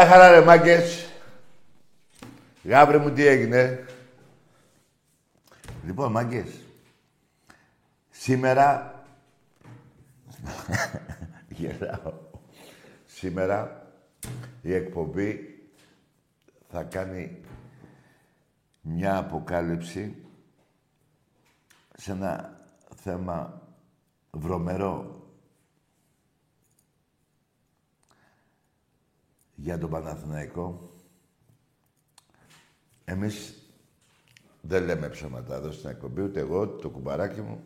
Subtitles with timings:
[0.00, 1.10] Γεια χαρά ρε μάγκες.
[2.64, 3.86] Γάβρε μου τι έγινε.
[5.84, 6.48] Λοιπόν, μάγκες.
[8.10, 8.94] Σήμερα...
[11.56, 12.12] Γελάω.
[13.06, 13.92] Σήμερα
[14.62, 15.60] η εκπομπή
[16.70, 17.38] θα κάνει
[18.80, 20.16] μια αποκάλυψη
[21.96, 22.60] σε ένα
[22.96, 23.62] θέμα
[24.30, 25.19] βρωμερό
[29.62, 30.90] για τον Παναθηναϊκό.
[33.04, 33.54] Εμείς
[34.60, 37.60] δεν λέμε ψέματα εδώ στην εκπομπή, ούτε εγώ, ούτε το κουμπαράκι μου.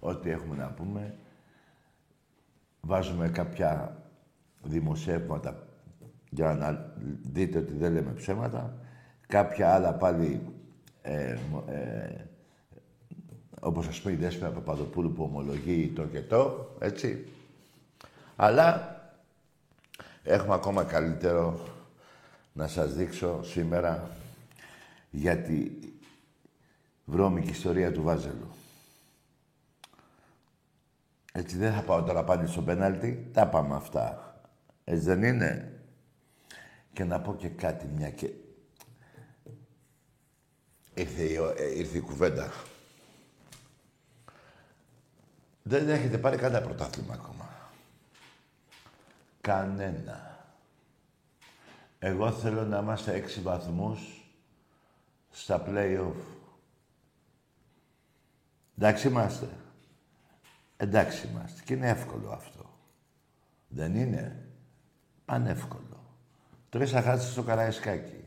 [0.00, 1.14] Ό,τι έχουμε να πούμε.
[2.80, 4.02] Βάζουμε κάποια
[4.62, 5.66] δημοσιεύματα
[6.30, 6.94] για να
[7.32, 8.78] δείτε ότι δεν λέμε ψέματα.
[9.26, 10.40] Κάποια άλλα πάλι,
[11.02, 11.36] ε,
[11.66, 12.24] ε,
[13.60, 17.28] όπως ας πούμε η Δέσποινα Παπαδοπούλου που ομολογεί το και το, έτσι.
[18.36, 18.95] Αλλά
[20.28, 21.60] Έχουμε ακόμα καλύτερο
[22.52, 24.10] να σας δείξω σήμερα
[25.10, 25.70] για τη
[27.04, 28.48] βρώμικη ιστορία του Βάζελου.
[31.32, 34.34] Έτσι δεν θα πάω τώρα πάλι στο πέναλτι, τα πάμε αυτά.
[34.84, 35.80] Έτσι δεν είναι;
[36.92, 38.30] Και να πω και κάτι μια και...
[40.94, 42.52] Ήρθε η, ε, ήρθε η κουβέντα.
[45.62, 47.45] Δεν έχετε πάρει κανένα πρωτάθλημα ακόμα.
[49.46, 50.38] Κανένα.
[51.98, 54.00] Εγώ θέλω να είμαστε έξι βαθμούς
[55.30, 56.20] στα play-off.
[58.78, 59.48] Εντάξει είμαστε.
[60.76, 61.62] Εντάξει είμαστε.
[61.64, 62.70] Και είναι εύκολο αυτό.
[63.68, 64.46] Δεν είναι;
[65.24, 66.04] Ανεύκολο.
[66.68, 68.24] Τρεις θα χάσετε στο Καραϊσκάκι.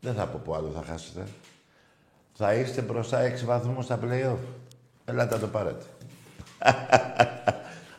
[0.00, 1.26] Δεν θα πω που άλλο θα χάσετε.
[2.34, 4.44] Θα είστε μπροστά έξι βαθμούς στα play-off.
[5.04, 5.84] Ελάτε να το πάρετε.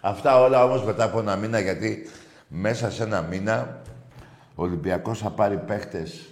[0.06, 2.08] Αυτά όλα όμως μετά από ένα μήνα, γιατί
[2.48, 3.82] μέσα σε ένα μήνα
[4.56, 6.30] ο Ολυμπιακός θα πάρει παίχτες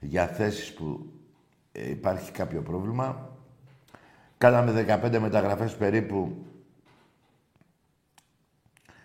[0.00, 1.12] για θέσεις που
[1.72, 3.30] ε, υπάρχει κάποιο πρόβλημα.
[4.38, 6.44] Κάναμε 15 μεταγραφές περίπου.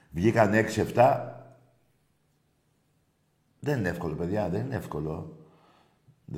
[0.09, 0.51] Βγήκαν
[0.96, 1.19] 6-7.
[3.59, 4.50] Δεν είναι εύκολο, παιδιά.
[4.50, 5.38] Δεν είναι εύκολο.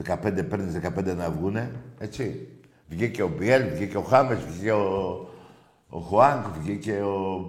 [0.03, 2.47] 15 παίρνεις 15 να βγούνε, έτσι.
[2.87, 5.29] Βγήκε ο Μπιέλ, βγήκε ο Χάμες, βγήκε ο,
[5.93, 7.45] ο Χουάνκ βγήκε, ο,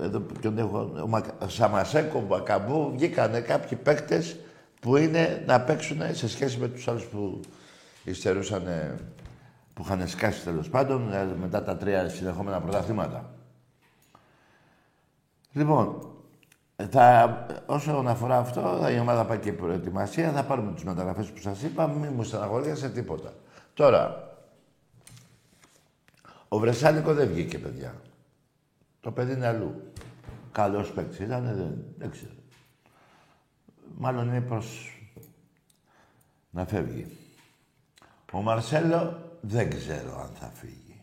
[0.00, 0.78] εδώ, ποιον έχω,
[1.38, 4.36] ο, Σαμασέκο, ο Μπακαμπού, βγήκανε κάποιοι παίκτες
[4.80, 7.40] που είναι να παίξουν σε σχέση με τους άλλους που
[8.04, 8.62] υστερούσαν,
[9.74, 13.30] που είχαν σκάσει τέλος πάντων ε, μετά τα τρία συνεχόμενα πρωταθλήματα.
[15.52, 16.12] Λοιπόν,
[16.90, 21.62] θα, όσο αφορά αυτό, η ομάδα πάει και προετοιμασία, θα πάρουμε τις μεταγραφές που σας
[21.62, 23.32] είπα, μην μου στεναχωρήσετε τίποτα.
[23.74, 24.27] Τώρα,
[26.48, 28.02] ο Βρεσάλικο δεν βγήκε, παιδιά.
[29.00, 29.92] Το παιδί είναι αλλού.
[30.52, 32.32] Καλός παίκτης ήταν, δεν, δεν ξέρω.
[33.96, 34.98] Μάλλον είναι προς
[36.50, 37.16] να φεύγει.
[38.32, 41.02] Ο Μαρσέλο δεν ξέρω αν θα φύγει.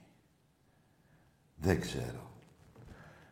[1.56, 2.25] Δεν ξέρω.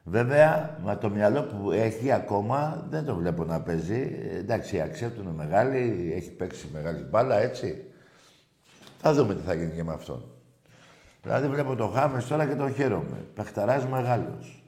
[0.03, 4.17] Βέβαια, με το μυαλό που έχει ακόμα, δεν το βλέπω να παίζει.
[4.31, 7.85] Εντάξει, η αξία του είναι μεγάλη, έχει παίξει μεγάλη μπάλα, έτσι.
[8.97, 10.32] Θα δούμε τι θα γίνει και με αυτόν.
[11.23, 13.17] Δηλαδή βλέπω το Χάμες τώρα και τον χαίρομαι.
[13.33, 14.63] Πεχταράς μεγάλος.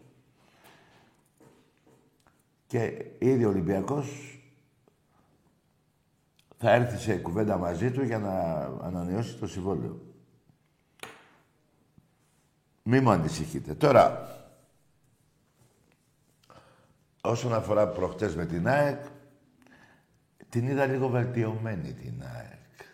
[2.67, 4.39] Και ήδη ο Ολυμπιακός
[6.57, 8.31] θα έρθει σε κουβέντα μαζί του για να
[8.81, 10.01] ανανεώσει το συμβόλαιο.
[12.83, 13.73] Μη μου ανησυχείτε.
[13.73, 14.29] Τώρα,
[17.21, 19.05] όσον αφορά προχτές με την ΑΕΚ,
[20.49, 22.87] την είδα λίγο βελτιωμένη την ΑΕΚ.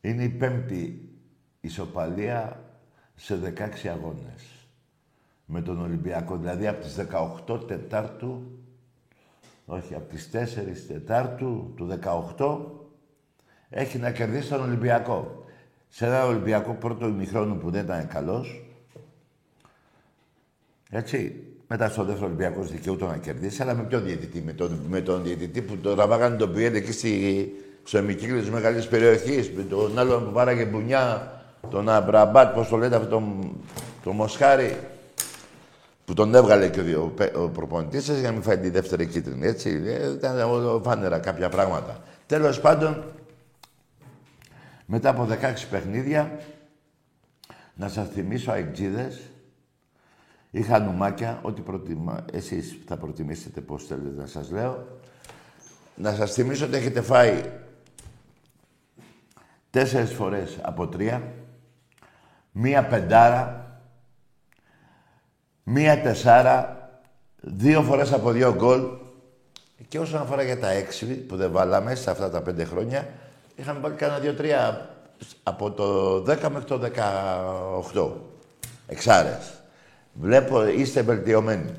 [0.00, 1.05] Είναι η πέμπτη
[1.66, 2.60] ισοπαλία
[3.14, 3.54] σε
[3.84, 4.56] 16 αγώνες
[5.44, 6.36] με τον Ολυμπιακό.
[6.36, 6.96] Δηλαδή από τις
[7.46, 8.42] 18 Τετάρτου,
[9.66, 11.98] όχι, από τις 4 Τετάρτου του
[12.36, 12.58] 18,
[13.70, 15.44] έχει να κερδίσει τον Ολυμπιακό.
[15.88, 18.64] Σε ένα Ολυμπιακό πρώτο ημιχρόνο που δεν ήταν καλός,
[20.90, 25.00] έτσι, μετά στο δεύτερο Ολυμπιακός δικαιούται να κερδίσει, αλλά με ποιο διαιτητή, με τον, με
[25.00, 27.52] τον διαιτητή που το τραβάγανε τον Πιέλ εκεί στη,
[27.82, 31.35] στο εμικύκλιο της μεγάλης περιοχής, με τον άλλον που βάραγε μπουνιά,
[31.70, 33.56] τον Αμπραμπάτ, πώς το λέτε αυτό, τον,
[34.04, 34.78] το Μοσχάρι,
[36.04, 39.46] που τον έβγαλε και ο, ο προπονητής σας για να μην φάει τη δεύτερη κίτρινη.
[39.46, 42.00] Έτσι, ε, ήταν φάνερα κάποια πράγματα.
[42.26, 43.04] Τέλος πάντων,
[44.86, 45.36] μετά από 16
[45.70, 46.40] παιχνίδια,
[47.74, 49.20] να σας θυμίσω αεκτζίδες,
[50.50, 54.86] είχα νουμάκια, ό,τι προτιμά, εσείς θα προτιμήσετε πώς θέλετε να σας λέω.
[55.96, 57.42] Να σας θυμίσω ότι έχετε φάει
[59.70, 61.32] τέσσερις φορές από τρία,
[62.58, 63.66] μία πεντάρα,
[65.62, 66.88] μία τεσσάρα,
[67.40, 68.82] δύο φορές από δύο γκολ.
[69.88, 73.08] Και όσον αφορά για τα έξι που δεν βάλαμε σε αυτά τα πέντε χρόνια,
[73.56, 74.90] είχαμε πάρει κανένα δύο-τρία
[75.42, 76.80] από το 10 μέχρι το
[77.94, 78.10] 18.
[78.86, 79.60] Εξάρες.
[80.12, 81.72] Βλέπω, είστε βελτιωμένοι.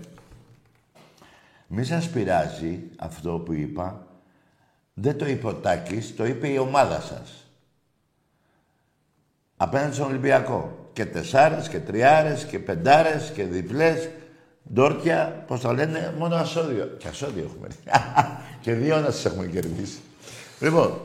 [1.68, 4.08] Μη σας πειράζει αυτό που είπα.
[4.94, 7.47] Δεν το είπε ο Τάκης, το είπε η ομάδα σας.
[9.58, 10.90] Απέναντι στον Ολυμπιακό.
[10.94, 14.10] Και τεσσάρες και τριάρες και πεντάρες και διπλές.
[14.74, 16.86] Ντόρκια, πώς το λένε, μόνο ασώδιο.
[16.86, 17.68] Και ασώδιο έχουμε.
[18.62, 20.00] και δύο να σας έχουμε κερδίσει.
[20.60, 21.02] Λοιπόν,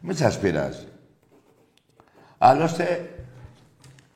[0.00, 0.86] μην σας πειράζει.
[2.38, 3.10] Άλλωστε,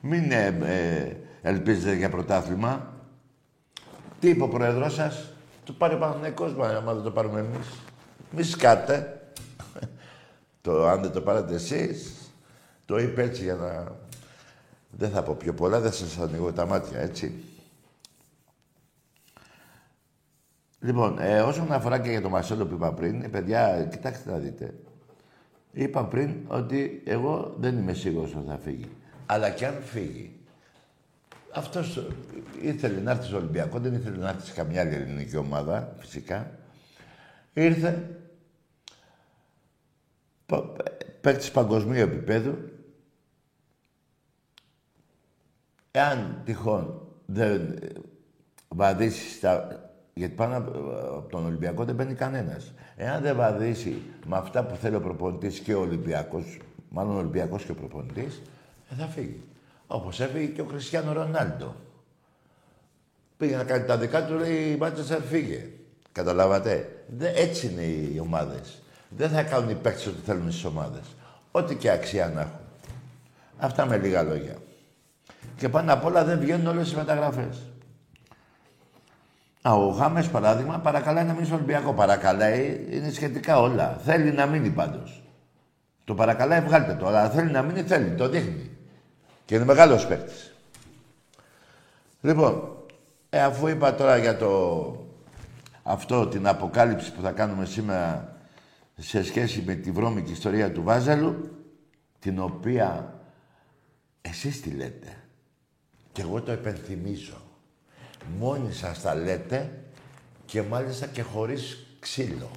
[0.01, 2.93] μην ε, ε, ελπίζετε για πρωτάθλημα.
[4.19, 5.31] Τι είπε ο πρόεδρος σας,
[5.63, 7.67] το πάρει ο Παναθηναϊκός, άμα δεν το πάρουμε εμείς.
[8.31, 9.21] Μη σκάτε.
[10.61, 12.26] το, αν δεν το πάρετε εσείς,
[12.87, 13.95] το είπε έτσι για να...
[14.89, 17.43] Δεν θα πω πιο πολλά, δεν σας ανοίγω τα μάτια, έτσι.
[20.79, 24.37] Λοιπόν, ε, όσον αφορά και για το Μασέλο που είπα πριν, ε, παιδιά, κοιτάξτε να
[24.37, 24.73] δείτε.
[25.71, 28.89] Είπα πριν ότι εγώ δεν είμαι σίγουρος ότι θα φύγει.
[29.25, 30.35] Αλλά και αν φύγει,
[31.53, 32.07] αυτός
[32.61, 36.51] ήθελε να έρθει στο Ολυμπιακό, δεν ήθελε να έρθει σε καμιά άλλη ελληνική ομάδα, φυσικά.
[37.53, 38.09] Ήρθε,
[41.21, 42.57] παίκτης παγκοσμίου επίπεδου.
[45.97, 47.79] Εάν τυχόν δεν
[48.67, 49.81] βαδίσει στα...
[50.13, 52.73] Γιατί πάνω από τον Ολυμπιακό δεν μπαίνει κανένας.
[52.95, 56.59] Εάν δεν βαδίσει με αυτά που θέλει ο προπονητής και ο Ολυμπιακός,
[56.89, 58.41] μάλλον ο Ολυμπιακός και ο προπονητής,
[58.91, 59.43] ε, θα φύγει.
[59.87, 61.75] Όπως έφυγε και ο Χριστιανό Ρονάλντο.
[63.37, 65.69] Πήγε να κάνει τα δικά του, λέει η Μάτσεστερ φύγε.
[66.11, 68.81] Καταλάβατε; Δε, έτσι είναι οι ομάδες.
[69.09, 71.15] Δεν θα κάνουν οι παίκτες ό,τι θέλουν στις ομάδες.
[71.51, 72.59] Ό,τι και αξία να έχουν.
[73.57, 74.55] Αυτά με λίγα λόγια.
[75.55, 77.71] Και πάνω απ' όλα δεν βγαίνουν όλες οι μεταγραφές.
[79.61, 81.93] Α, ο Χάμε, παράδειγμα, παρακαλάει να μείνει στο Ολυμπιακό.
[81.93, 83.99] Παρακαλάει, είναι σχετικά όλα.
[84.03, 85.23] Θέλει να μείνει πάντως.
[86.03, 87.07] Το παρακαλάει, βγάλτε το.
[87.07, 88.15] Αλλά θέλει να μείνει, θέλει.
[88.15, 88.77] Το δείχνει.
[89.45, 90.53] Και είναι μεγάλος παίκτης.
[92.21, 92.77] Λοιπόν,
[93.29, 94.51] ε, αφού είπα τώρα για το
[95.83, 98.35] αυτό, την αποκάλυψη που θα κάνουμε σήμερα
[98.95, 101.51] σε σχέση με τη βρώμικη ιστορία του Βάζελου,
[102.19, 103.13] την οποία
[104.21, 105.26] εσείς τη λέτε.
[106.17, 107.41] Και εγώ το επενθυμίζω.
[108.39, 109.71] Μόνοι σας τα λέτε
[110.45, 112.51] και μάλιστα και χωρίς ξύλο.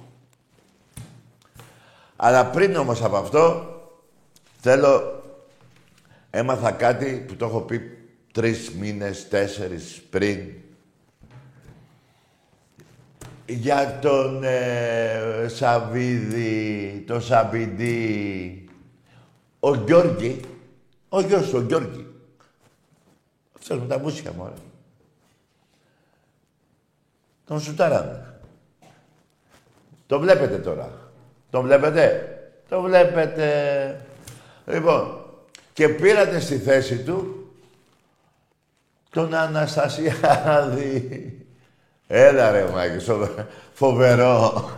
[2.15, 3.65] Αλλά πριν όμως από αυτό,
[4.59, 5.23] θέλω...
[6.29, 7.81] Έμαθα κάτι που το έχω πει
[8.31, 10.39] τρεις μήνες, τέσσερις πριν.
[13.45, 18.69] Για τον ε, Σαβίδη, τον Σαβίδη,
[19.59, 20.39] ο Γιώργη,
[21.09, 22.10] ο γιος του, ο Γιώργη.
[23.61, 24.53] Αυτός με τα μουσια μου,
[27.47, 28.33] τον σουτάρανε.
[30.07, 30.89] Το βλέπετε τώρα.
[31.49, 32.25] Το βλέπετε.
[32.69, 34.05] Το βλέπετε.
[34.65, 35.25] Λοιπόν,
[35.73, 37.45] και πήρατε στη θέση του
[39.09, 41.35] τον Αναστασιάδη.
[42.07, 43.05] Έλα ρε Μάκη,
[43.73, 44.69] φοβερό.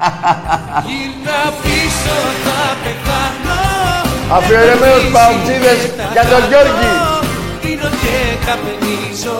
[0.86, 3.62] Γύρνα πίσω θα πεθάνω
[4.36, 7.13] Αφιερωμένους παουτζίδες για τον Γιώργη.
[8.46, 9.40] Πίνω και καπνίζω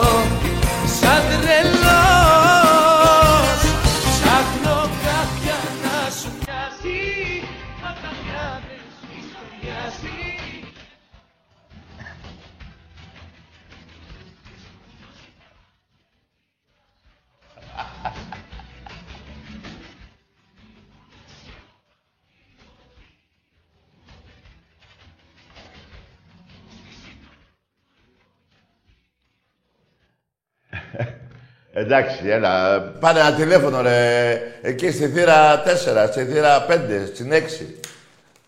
[1.00, 1.73] σαν τρελός
[31.76, 32.80] Εντάξει, έλα.
[32.80, 34.40] Πάρε ένα τηλέφωνο, ρε.
[34.62, 35.66] Εκεί στη θύρα 4,
[36.10, 36.72] στη θύρα 5,
[37.14, 37.64] στην 6.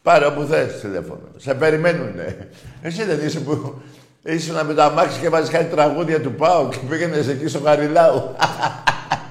[0.02, 1.28] Πάρε όπου θες τηλέφωνο.
[1.37, 2.37] Σε περιμένουνε.
[2.83, 3.83] Εσύ δεν είσαι που
[4.23, 8.37] ήσουν με τα μάξι και βάζεις κάτι τραγούδια του Πάου και πήγαινες εκεί στο Γαριλάου.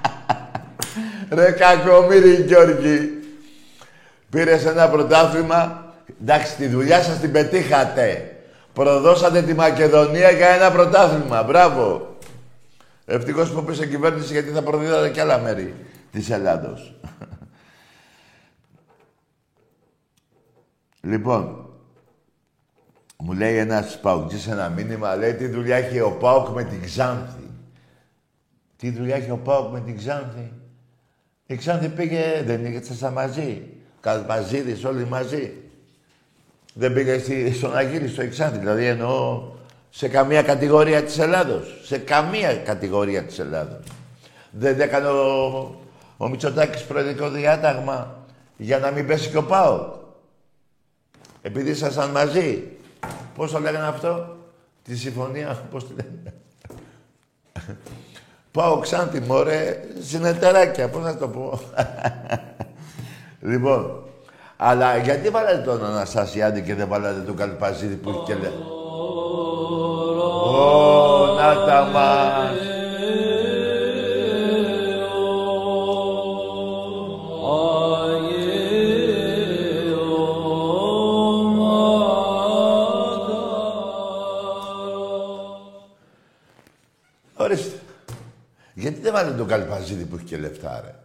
[1.35, 3.09] ρε κακομύρι Γιώργη.
[4.29, 5.85] Πήρες ένα πρωτάθλημα.
[6.21, 8.35] Εντάξει, τη δουλειά σας την πετύχατε.
[8.73, 11.43] Προδώσατε τη Μακεδονία για ένα πρωτάθλημα.
[11.43, 12.14] Μπράβο.
[13.05, 15.75] Ευτυχώς που πήρε κυβέρνηση γιατί θα προδίδατε και άλλα μέρη
[16.11, 16.99] της Ελλάδος.
[21.01, 21.69] λοιπόν,
[23.17, 27.49] μου λέει ένας Παουτζής ένα μήνυμα, λέει τι δουλειά έχει ο Πάουκ με την Ξάνθη;
[28.77, 30.51] Τι δουλειά έχει ο Πάουκ με την Ξάνθη;
[31.45, 33.69] Η Ξάνθη πήγε, δεν ήρθε μαζί.
[33.99, 35.53] Καλπαζίδης όλοι μαζί.
[36.73, 38.57] Δεν πήγε στη, στον Αγίλη, στο Εξάνθη.
[38.57, 39.54] Δηλαδή εννοώ
[39.97, 41.81] σε καμία κατηγορία της Ελλάδος.
[41.83, 43.83] Σε καμία κατηγορία της Ελλάδος.
[44.51, 45.75] Δεν έκανε ο,
[46.17, 48.15] ο Μητσοτάκης προεδρικό διάταγμα
[48.57, 49.93] για να μην πέσει και ο ΠΑΟ.
[51.41, 52.63] Επειδή ήσασταν μαζί.
[53.35, 54.35] Πώς το λέγανε αυτό,
[54.83, 56.33] τη συμφωνία, πώς τη λένε;
[58.51, 61.59] Πάω ξάντι, μωρέ, συνεταιράκια, πώς να το πω.
[63.51, 64.03] λοιπόν,
[64.57, 68.73] αλλά γιατί βάλατε τον Αναστασιάδη και δεν βάλατε τον Καλπαζίδη που έχει και λέει.
[70.55, 72.57] Ω, να τα μας.
[87.37, 87.79] Ορίστε.
[88.73, 90.95] Γιατί δεν βάλετε τον Καλπαζίδη που έχει και λεφτά, ρε;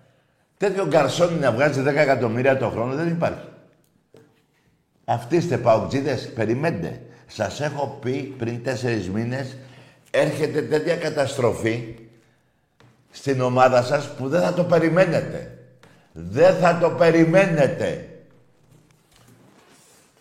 [0.56, 3.48] Τέτοιο γκαρσόνι να βγάζει 10 εκατομμύρια το χρόνο δεν υπάρχει.
[5.04, 7.02] Αυτοί είστε παουτζίδες, περιμένετε.
[7.32, 9.56] Σας έχω πει πριν τέσσερις μήνες,
[10.10, 11.94] έρχεται τέτοια καταστροφή
[13.10, 15.58] στην ομάδα σας που δεν θα το περιμένετε.
[16.12, 18.08] Δεν θα το περιμένετε.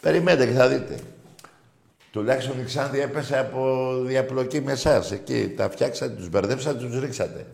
[0.01, 0.99] Περιμένετε και θα δείτε.
[2.11, 5.11] Τουλάχιστον η Ξάνθη έπεσε από διαπλοκή με εσάς.
[5.11, 7.45] Εκεί τα φτιάξατε, τους μπερδέψατε, τους ρίξατε.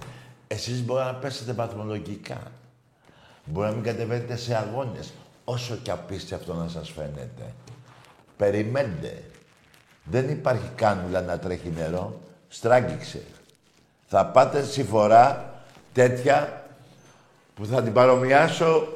[0.48, 2.42] Εσείς μπορεί να πέσετε βαθμολογικά.
[3.46, 5.14] Μπορεί να μην κατεβαίνετε σε αγώνες.
[5.44, 7.54] Όσο και απίστευτο να σας φαίνεται.
[8.38, 9.24] Περιμένετε.
[10.06, 12.20] Δεν υπάρχει κάνουλα να τρέχει νερό.
[12.48, 13.24] Στράγγιξε.
[14.08, 15.54] Θα πάτε στη φορά
[15.94, 16.66] τέτοια
[17.56, 18.88] που θα την παρομοιάσω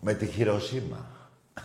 [0.00, 1.06] με τη Χειροσύμα.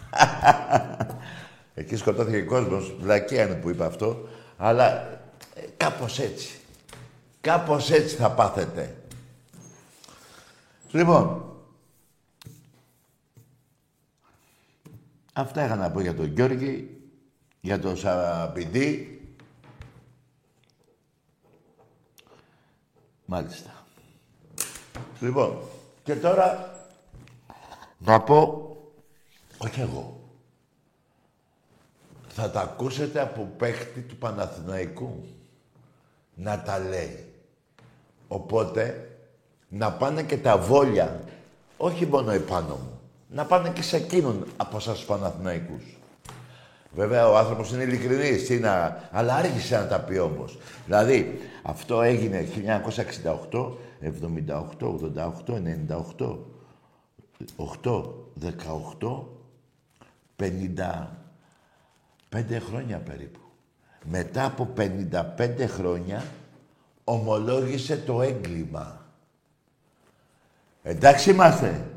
[1.74, 2.94] Εκεί σκοτώθηκε ο κόσμος.
[3.00, 4.28] Βλακία είναι που είπα αυτό.
[4.58, 5.02] Αλλά
[5.54, 6.60] ε, κάπως έτσι.
[7.42, 8.96] Κάπως έτσι θα πάθετε.
[10.92, 11.55] Λοιπόν,
[15.36, 17.02] αυτά είχα να πω για τον Γιώργη,
[17.62, 19.20] για τον Σαπιντή.
[23.26, 23.86] Μάλιστα.
[25.20, 25.58] Λοιπόν,
[26.04, 26.76] και τώρα
[27.98, 28.70] να πω,
[29.58, 30.20] όχι εγώ,
[32.28, 35.24] θα τα ακούσετε από παίχτη του Παναθηναϊκού
[36.36, 37.34] να τα λέει.
[38.28, 39.10] Οπότε,
[39.70, 41.24] να πάνε και τα βόλια,
[41.78, 42.95] όχι μόνο επάνω μου,
[43.36, 45.98] να πάνε και σε εκείνον από εσάς τους Παναθηναϊκούς.
[46.92, 48.70] Βέβαια, ο άνθρωπος είναι ειλικρινής, είναι,
[49.12, 50.58] αλλά άρχισε να τα πει όμως.
[50.86, 52.48] Δηλαδή, αυτό έγινε
[53.52, 56.40] 1968, 78, 88, 98,
[57.84, 58.04] 8,
[58.40, 59.28] 18,
[60.36, 63.40] 55 χρόνια περίπου.
[64.04, 66.24] Μετά από 55 χρόνια
[67.04, 69.06] ομολόγησε το έγκλημα.
[70.84, 71.95] Εντάξει είμαστε.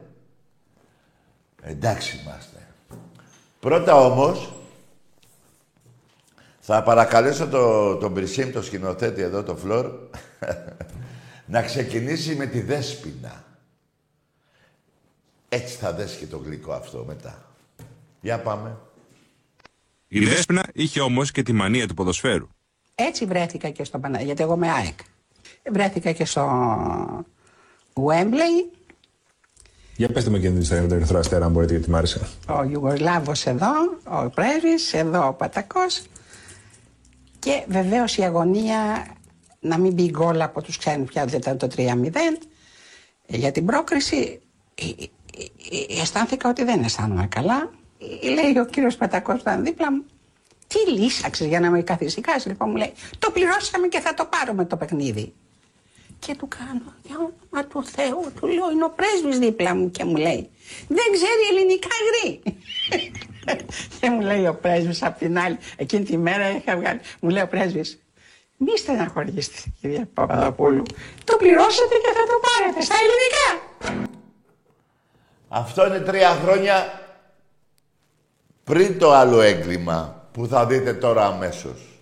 [1.63, 2.67] Εντάξει είμαστε.
[3.61, 4.53] Πρώτα όμως,
[6.61, 9.93] θα παρακαλέσω το, τον Πρισίμ, το σκηνοθέτη εδώ, το Φλόρ,
[11.47, 13.45] να ξεκινήσει με τη δέσποινα.
[15.49, 17.53] Έτσι θα δέσει και το γλυκό αυτό μετά.
[18.21, 18.79] Για πάμε.
[20.09, 22.49] Η Δέσποινα είχε όμως και τη μανία του ποδοσφαίρου.
[22.95, 24.23] Έτσι βρέθηκα και στο Πανα...
[24.23, 24.99] γιατί εγώ είμαι ΑΕΚ.
[25.73, 26.45] Βρέθηκα και στο
[27.93, 28.78] Wembley
[29.99, 32.21] Για πετε με και την ιστορία με τον Ερυθρό Αστέρα, αν μπορείτε, γιατί μ' άρεσε.
[32.49, 33.73] Ο Ιουγκοσλάβος εδώ,
[34.05, 36.03] ο πρέσβης, εδώ ο Πατακός.
[37.39, 39.07] Και βεβαίως η αγωνία
[39.61, 42.39] να μην μπει γκολ από τους ξένους πια, δεν ήταν το 3-0.
[43.27, 44.41] Για την πρόκριση
[44.75, 45.05] ε, ε,
[45.97, 47.71] ε, αισθάνθηκα ότι δεν αισθάνομαι καλά.
[48.23, 50.05] Ε, Λέει ο κύριος Πατακός που ήταν δίπλα μου,
[50.67, 52.47] τι λύσαξες για να με καθησυχάσεις.
[52.47, 55.35] Λοιπόν μου λέει, το πληρώσαμε και θα το πάρουμε το παιχνίδι.
[56.19, 60.05] Και του κάνω, για όνομα του Θεού, του λέω, είναι ο πρέσβης δίπλα μου και
[60.05, 60.51] μου λέει,
[60.89, 62.43] δεν ξέρει ελληνικά γρή.
[64.01, 67.43] και μου λέει ο πρέσβης απ' την άλλη, εκείνη τη μέρα είχα βγάλει, μου λέει
[67.43, 68.03] ο πρέσβης,
[68.57, 70.83] μη στεναχωρήσετε κυρία Παπαδοπούλου,
[71.25, 74.07] το πληρώσατε και θα το πάρετε στα ελληνικά.
[75.49, 77.03] Αυτό είναι τρία χρόνια
[78.65, 82.01] πριν το άλλο έγκλημα που θα δείτε τώρα αμέσως.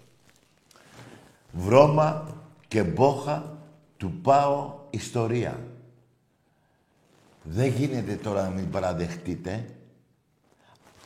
[1.53, 2.29] Βρώμα
[2.69, 3.56] και μπόχα
[3.97, 5.61] του πάω ιστορία.
[7.43, 9.65] Δεν γίνεται τώρα να μην παραδεχτείτε.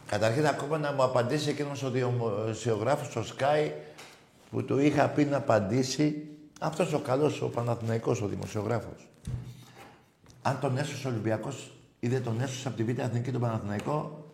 [0.06, 3.70] Καταρχήν ακόμα να μου απαντήσει εκείνος ο δημοσιογράφος στο Sky
[4.50, 6.28] που του είχα πει να απαντήσει
[6.61, 9.09] αυτός ο καλός, ο Παναθηναϊκός, ο δημοσιογράφος.
[10.42, 14.25] Αν τον έσωσε ο Ολυμπιακός ή δεν τον έσωσε από τη Β' Εθνική τον Παναθηναϊκό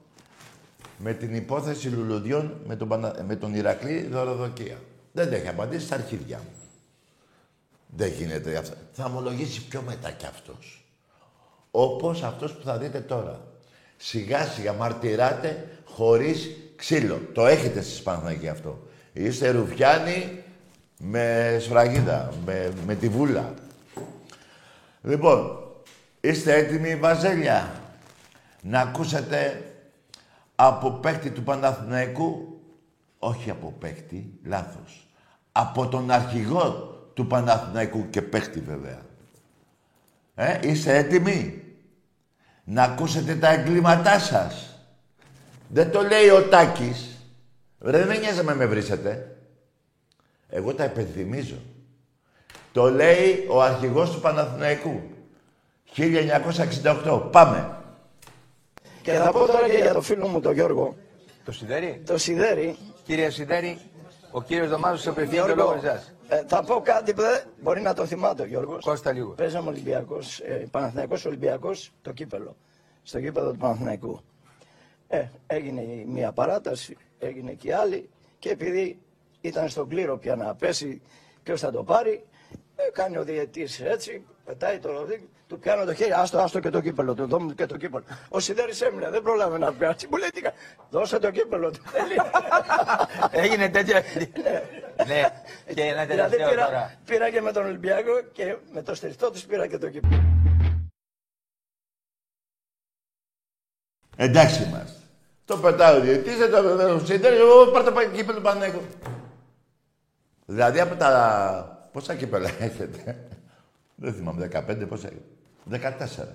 [0.98, 3.14] με την υπόθεση λουλουδιών με τον, Πανα...
[3.26, 4.76] με τον Ηρακλή δωροδοκία.
[5.12, 6.65] Δεν τα έχει απαντήσει στα αρχίδια μου.
[7.97, 8.75] Δεν γίνεται αυτό.
[8.93, 10.85] Θα ομολογήσει πιο μετά κι αυτός.
[11.71, 13.41] Όπως αυτός που θα δείτε τώρα.
[13.97, 17.21] Σιγά σιγά μαρτυράτε χωρίς ξύλο.
[17.33, 18.79] Το έχετε στις Παναθηναϊκοί αυτό.
[19.12, 20.43] Είστε ρουφιάνοι
[20.99, 23.55] με σφραγίδα, με, με τη βούλα.
[25.03, 25.59] Λοιπόν,
[26.21, 27.81] είστε έτοιμοι, Βαζέλια,
[28.62, 29.71] να ακούσετε
[30.55, 32.61] από παίκτη του Παναθηναϊκού,
[33.19, 35.07] όχι από παίκτη, λάθος.
[35.53, 36.86] Από τον αρχηγό
[37.16, 39.00] του Παναθηναϊκού και παίκτη βέβαια.
[40.34, 41.62] Ε, είστε έτοιμοι
[42.64, 44.80] να ακούσετε τα εγκλήματά σας;
[45.69, 47.17] Δεν το λέει ο Τάκης.
[47.80, 49.36] Ρε, δεν με νοιάζει με με βρίσετε.
[50.49, 51.56] Εγώ τα υπενθυμίζω.
[52.73, 55.00] Το λέει ο αρχηγός του Παναθηναϊκού.
[55.97, 57.28] 1968.
[57.30, 57.76] Πάμε.
[59.02, 60.97] Και θα πω τώρα και για το φίλο μου τον Γιώργο.
[61.45, 62.02] Το Σιδέρι.
[62.06, 62.76] Το Σιδέρι.
[63.04, 63.78] Κύριε Σιδέρι,
[64.30, 66.16] ο κύριος Δωμάζος σε απευθύνει το Γιώργο, λόγο εσάς.
[66.28, 68.84] Ε, θα πω κάτι που δεν μπορεί να το θυμάται ο Γιώργος.
[68.84, 69.30] Κώστα λίγο.
[69.30, 72.56] Παίζαμε Ολυμπιακός, ε, Παναθηναϊκός Ολυμπιακός, το κύπελο.
[73.02, 74.21] Στο κύπελο του Παναθηναϊκού.
[75.08, 78.08] Ε, έγινε η μία παράταση, έγινε και η άλλη
[78.39, 78.99] και επειδή
[79.41, 81.02] ήταν στον κλήρο πια να πέσει
[81.43, 82.25] ποιος θα το πάρει,
[82.76, 86.71] ε, κάνει ο διαιτής έτσι, πετάει το ροδί, του πιάνω το χέρι, άστο, άστο και
[86.71, 88.04] το κύπελο, του δώμου και το κύπελο.
[88.28, 90.52] Ο Σιδέρης έμεινε, δεν πρόλαβε να πιάσει, μου λέει τι κα-
[90.91, 91.80] δώσε το κύπελο του.
[93.30, 94.02] Έγινε τέτοια...
[95.06, 95.43] ναι,
[95.75, 96.95] και ένα δηλαδή τελευταίο πήρα, τώρα.
[97.04, 100.23] πήρα και με τον Ολυμπιακό και με το στηριχτό τους πήρα και το κύπελο.
[104.17, 105.00] Εντάξει είμαστε.
[105.45, 108.82] Το πετάει ο διαιτητής, δεν το δεν το συνδέει, εγώ πάρτε πάει κύπελο Πανέκο.
[110.47, 111.89] Δηλαδή από τα...
[111.93, 113.28] Πόσα κύπελα έχετε;
[113.95, 115.09] Δεν θυμάμαι, 15, πόσα
[115.71, 116.26] έχετε; 14.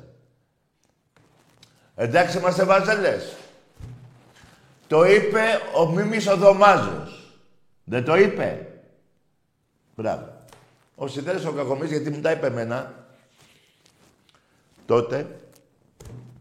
[1.96, 3.36] Εντάξει είμαστε βαζελές.
[4.88, 5.42] Το είπε
[5.76, 7.21] ο Μίμης ο Δωμάζος.
[7.84, 8.82] Δεν το είπε.
[9.96, 10.42] Μπράβο.
[10.96, 13.06] Ο Σιδέρης ο Κακομής, γιατί μου τα είπε εμένα,
[14.86, 15.40] τότε,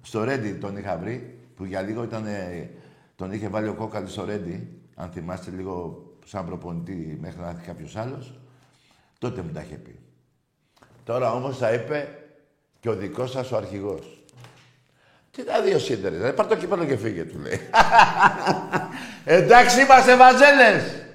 [0.02, 2.70] στο Ρέντι τον είχα βρει, που για λίγο ήταν, ε,
[3.16, 7.66] τον είχε βάλει ο Κόκαλης στο Ρέντι, αν θυμάστε λίγο σαν προπονητή μέχρι να έρθει
[7.66, 8.38] κάποιος άλλος.
[9.18, 9.98] Τότε μου τα είχε πει.
[11.04, 12.18] Τώρα όμως τα είπε
[12.80, 14.22] και ο δικός σας ο αρχηγός.
[15.30, 17.60] Τι τα δύο σύντερες, ρε, πάρ' το κύπελο και φύγε, του λέει.
[19.24, 21.09] Εντάξει είμαστε βαζέλες.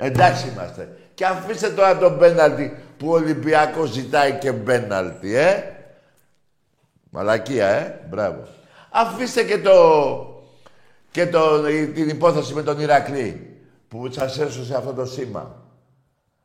[0.00, 0.96] Εντάξει είμαστε.
[1.14, 5.62] Και αφήστε τώρα τον πέναλτι που ο Ολυμπιακός ζητάει και πέναλτι, ε.
[7.10, 8.06] Μαλακία, ε.
[8.08, 8.42] Μπράβο.
[8.90, 9.72] Αφήστε και το...
[11.10, 11.62] και το,
[11.94, 13.56] την υπόθεση με τον Ηρακλή
[13.88, 15.62] που σας έσωσε αυτό το σήμα.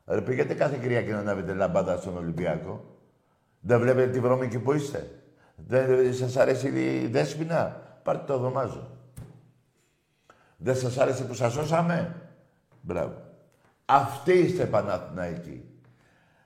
[0.06, 2.84] Ρε πήγατε κάθε Κυριακή να ανάβετε λαμπάδα στον Ολυμπιακό.
[3.60, 5.10] Δεν βλέπετε τη βρώμικη που είστε.
[5.56, 8.90] Δεν σας αρέσει η δέσποινα; Πάρτε το δωμάζο.
[10.56, 12.16] Δεν σας άρεσε που σας σώσαμε;
[12.80, 13.23] Μπράβο.
[13.84, 15.64] Αυτοί είστε Παναθηναϊκοί.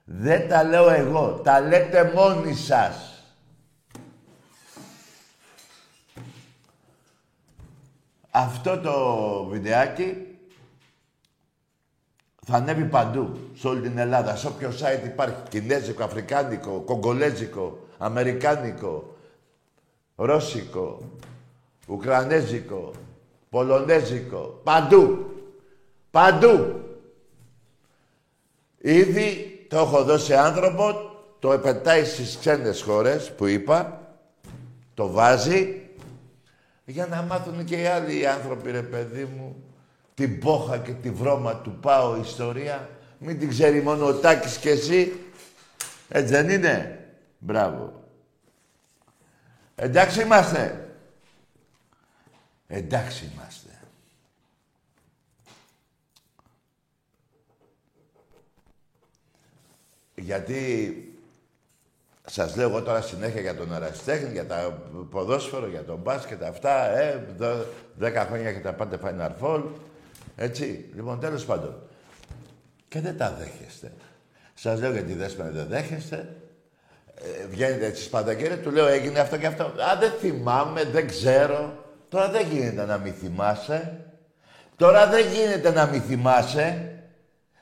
[0.05, 1.40] Δεν τα λέω εγώ.
[1.44, 3.12] Τα λέτε μόνοι σας.
[8.31, 10.27] Αυτό το βιντεάκι
[12.46, 15.42] θα ανέβει παντού, σε όλη την Ελλάδα, σε όποιο site υπάρχει.
[15.48, 19.16] Κινέζικο, Αφρικάνικο, Κογκολέζικο, Αμερικάνικο,
[20.16, 21.01] Ρώσικο,
[21.87, 22.90] Ουκρανέζικο,
[23.51, 25.27] Πολωνέζικο, παντού.
[26.11, 26.88] Παντού.
[28.79, 34.01] Ήδη το έχω δώσει άνθρωπο, το επετάει στις ξένες χώρες που είπα,
[34.95, 35.88] το βάζει
[36.85, 39.62] για να μάθουν και οι άλλοι άνθρωποι, ρε παιδί μου,
[40.14, 42.88] την πόχα και τη βρώμα του πάω ιστορία.
[43.19, 45.12] Μην την ξέρει μόνο ο Τάκης και εσύ.
[46.09, 46.99] Έτσι δεν είναι;
[47.38, 48.05] Μπράβο.
[49.75, 50.88] Εντάξει είμαστε.
[52.67, 53.67] Εντάξει είμαστε.
[60.20, 61.02] Γιατί
[62.26, 64.78] σας λέω εγώ τώρα συνέχεια για τον αραστέχνη, για τα
[65.11, 69.62] ποδόσφαιρο, για τον μπάσκετ, αυτά, ε, δω- δέκα χρόνια έχετε πάτε Final Four,
[70.37, 70.90] έτσι.
[70.94, 71.74] Λοιπόν, τέλος πάντων.
[72.88, 73.92] Και δεν τα δέχεστε.
[74.54, 76.37] Σας λέω γιατί δέσμευε δεν δέχεστε.
[77.14, 79.64] Ε, βγαίνετε έτσι σπαντακέρε, του λέω έγινε αυτό και αυτό.
[79.64, 81.85] Α, δεν θυμάμαι, δεν ξέρω.
[82.09, 84.00] Τώρα δεν γίνεται να μην θυμάσαι.
[84.76, 86.92] Τώρα δεν γίνεται να μην θυμάσαι.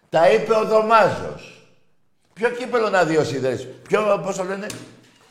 [0.08, 1.55] Τα είπε ο Δωμάζος.
[2.36, 4.66] Ποιο κύπελο να δει ο Σιδέρης; Ποιο, πώς το λένε;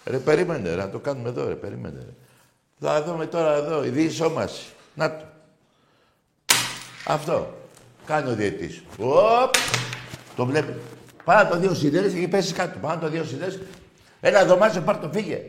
[0.06, 2.00] Ρε, περίμενε, ρε, να το κάνουμε εδώ, ρε, περίμενε.
[2.00, 2.14] Ρε.
[2.80, 4.66] Θα δούμε τώρα εδώ, η διεισόμαση.
[4.94, 5.24] Να το.
[7.06, 7.58] Αυτό.
[8.06, 8.84] Κάνει ο διαιτής.
[8.98, 9.54] Οπ.
[10.36, 10.74] Το βλέπει.
[11.24, 12.80] Πάρα να το δει ο Σιδέρης, έχει πέσει κάτω.
[12.80, 13.60] Πάρα να το δει ο Σιδέρης.
[14.22, 15.42] Ένα δωμάζιο, πάρ' το, φύγε.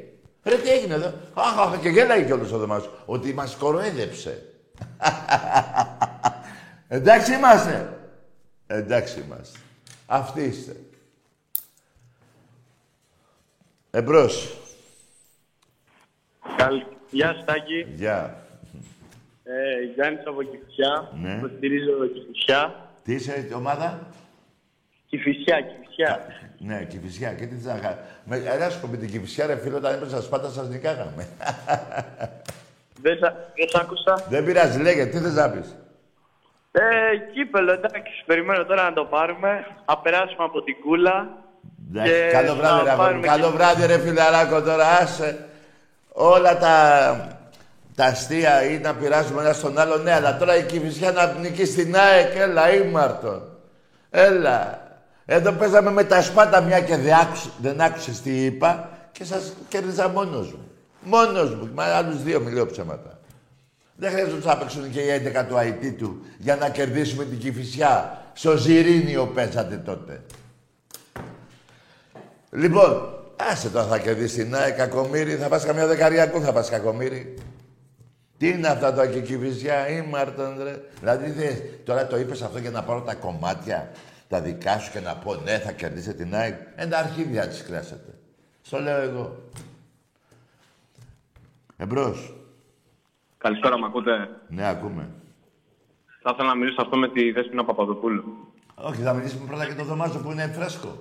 [0.43, 2.93] Ρε, τι έγινε εδώ; Αχ, αχ, και γέλαγε κιόλας ο δωμάζιος.
[3.07, 4.43] Ότι μας κοροέδεψε.
[6.89, 7.99] Εντάξει είμαστε.
[8.67, 9.59] Εντάξει είμαστε.
[10.07, 10.77] Αυτοί είστε.
[13.97, 14.57] Εμπρός.
[16.57, 16.83] Καλ...
[17.11, 17.87] Γεια σου Τάκη.
[17.95, 18.43] Γεια.
[19.45, 21.11] Ε, Γιάννης από Κηφισιά.
[21.23, 21.35] Ναι.
[21.35, 22.91] Υποστηρίζω Κηφισιά.
[23.05, 24.07] Τι είσαι, ομάδα;
[25.07, 26.27] Κηφισιά, Κηφισιά.
[26.59, 27.33] Ναι, Κηφισιά.
[27.33, 27.99] Και τι θες να κάνεις.
[28.25, 31.29] Με, έλα σου πω με την Κηφισιά, ρε φίλο, όταν έπαιζα σπάτα σας νικάγαμε.
[33.01, 33.31] Δεν, σα...
[33.31, 34.27] δεν σ' άκουσα.
[34.29, 35.77] Δεν πειράζει, λέγε, τι θες να πεις;
[36.73, 36.83] Ε,
[37.33, 38.25] κύπελο, εντάξει.
[38.27, 39.67] Περιμένω τώρα να το πάρουμε.
[39.87, 41.45] Να περάσουμε από την κούλα.
[41.91, 43.21] Εντάξει, Και καλό βράδυ, να ρε αγόρι μου.
[43.21, 45.39] πάρουμε Καλό και- βράδυ, ρε φιλαράκο, τώρα άσε.
[46.13, 47.39] Όλα τα,
[47.95, 51.73] τα αστεία ή να πειράζουμε ένα στον άλλο, ναι, αλλά τώρα η Κηφισιά να νικήσει
[51.73, 53.43] στην ΑΕΚ, έλα, ήμαρτον.
[54.11, 54.81] Έλα.
[55.27, 59.53] Εδώ παίζαμε με τα σπάτα μια και δεν, άκουσε, δεν άκουσες τι είπα και σας
[59.69, 60.71] κέρδιζα μόνος μου.
[61.01, 61.71] Μόνος μου.
[61.75, 63.19] Με άλλους δύο μιλάω ψέματα.
[63.97, 68.23] Δεν χρειάζεται να παίξουν και οι 11 του IT του για να κερδίσουμε την Κηφισιά.
[68.33, 70.21] Στο Ζιρίνιο παίζατε τότε.
[72.51, 77.35] Λοιπόν, άσε τώρα θα κερδίσει την ΑΕΚ, κακομύρι, θα πας καμιά δεκαριακού, θα πας κακομύρι.
[78.39, 80.83] Τι είναι αυτά τα και κυβισιά, ή Μάρτον, ρε.
[81.01, 83.91] Δηλαδή, δες, τώρα το είπες αυτό για να πάρω τα κομμάτια,
[84.29, 86.55] τα δικά σου και να πω ναι, θα κερδίσετε την ΑΕΚ.
[86.75, 88.19] Ε, τα αρχίδια της κράσατε.
[88.63, 89.37] Στο λέω εγώ.
[91.77, 92.35] Εμπρός.
[93.39, 95.09] Καλησπέρα, μ' ακούτε; Ναι, ακούμε.
[96.23, 98.25] Θα ήθελα να μιλήσω αυτό με τη Δέσποινα Παπαδοπούλου.
[98.75, 100.99] Όχι, θα μιλήσουμε πρώτα για το δωμάζο που είναι φρέσκο.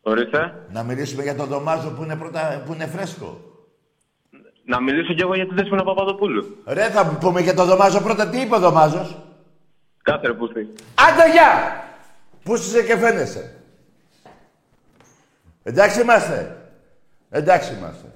[0.00, 0.66] Ορίστε.
[0.70, 3.40] Να μιλήσουμε για το δωμάζο που είναι, πρώτα, που είναι φρέσκο.
[4.64, 6.56] Να μιλήσω κι εγώ για τη Δέσποινα Παπαδοπούλου.
[6.66, 8.28] Ρε, θα πούμε για το δωμάζο πρώτα.
[8.28, 9.18] Τι είπε ο δωμάζος;
[10.02, 10.72] Κάθε ρε πούστη.
[10.94, 11.82] Άντε, γεια!
[12.42, 13.54] Πού είσαι και φαίνεσαι.
[15.62, 16.56] Εντάξει είμαστε.
[17.30, 18.12] Εντάξει είμαστε.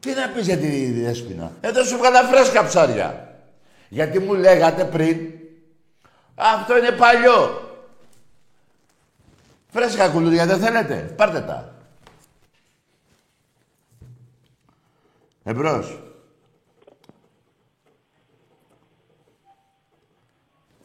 [0.00, 3.34] Τι να πεις για τη Δέσποινα; Εδώ σου βγάλα φρέσκα ψάρια.
[3.88, 5.18] Γιατί μου λέγατε πριν.
[6.34, 7.69] Αυτό είναι παλιό.
[9.70, 11.74] Φρέσκα κουλούρια δεν θέλετε; Πάρτε τα.
[15.44, 15.98] Εμπρός.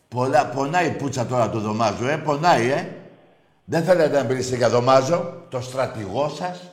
[0.07, 2.89] Πολλά, πονάει η πουτσα τώρα του Δωμάζου, ε, πονάει, ε.
[3.65, 6.71] Δεν θέλετε να μιλήσετε για Δωμάζο, το στρατηγό σας,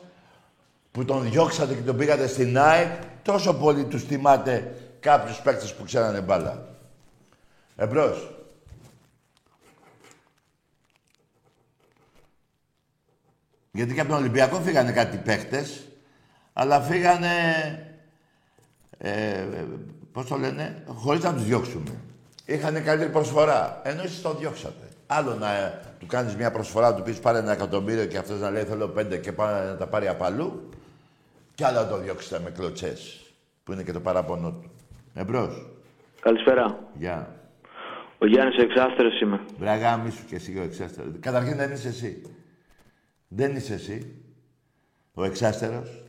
[0.90, 5.84] που τον διώξατε και τον πήγατε στην ΑΕΚ, τόσο πολύ τους θυμάται κάποιους παίκτες που
[5.84, 6.66] ξέρανε μπάλα.
[7.76, 8.41] Εμπρός.
[13.74, 15.88] Γιατί και από τον Ολυμπιακό φύγανε κάτι παίκτες,
[16.52, 17.28] αλλά φύγανε,
[18.98, 19.44] ε,
[20.12, 22.00] πώς το λένε, χωρίς να τους διώξουμε.
[22.44, 24.88] Είχαν καλύτερη προσφορά, ενώ εσείς τον διώξατε.
[25.06, 28.40] Άλλο να ε, του κάνεις μια προσφορά, να του πεις πάρε ένα εκατομμύριο και αυτός
[28.40, 30.68] να λέει θέλω πέντε και πάει να τα πάρει απ' αλλού.
[31.54, 33.20] Κι άλλο να το διώξετε με κλωτσές,
[33.64, 34.70] που είναι και το παράπονο του.
[35.14, 35.66] Εμπρός.
[36.20, 36.78] Καλησπέρα.
[36.94, 37.34] Γεια.
[38.18, 39.40] Ο Γιάννης ο Εξάστερος είμαι.
[39.58, 41.12] Βραγά μη σου και εσύ ο εξάστερος.
[41.20, 42.22] Καταρχήν δεν είσαι εσύ.
[43.34, 44.14] Δεν είσαι εσύ.
[45.14, 46.04] Ο εξάστερος.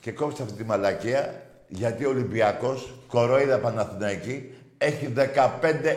[0.00, 5.26] Και κόψτε αυτή τη μαλακία γιατί ο Ολυμπιακός, κορόιδα Παναθηναϊκή, έχει 15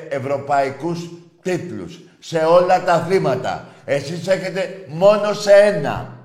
[0.10, 1.10] ευρωπαϊκούς
[1.42, 3.68] τίτλους σε όλα τα αθλήματα.
[3.86, 6.18] Εσείς έχετε μόνο σε ένα.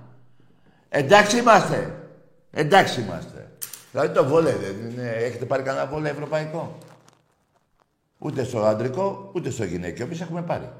[0.88, 1.94] Εντάξει είμαστε.
[2.50, 3.50] Εντάξει είμαστε.
[3.92, 5.08] Δηλαδή το βόλε δεν είναι...
[5.08, 6.78] Έχετε πάρει κανένα βόλε ευρωπαϊκό;
[8.18, 10.04] Ούτε στο αντρικό, ούτε στο γυναίκιο.
[10.04, 10.70] Εμείς έχουμε πάρει.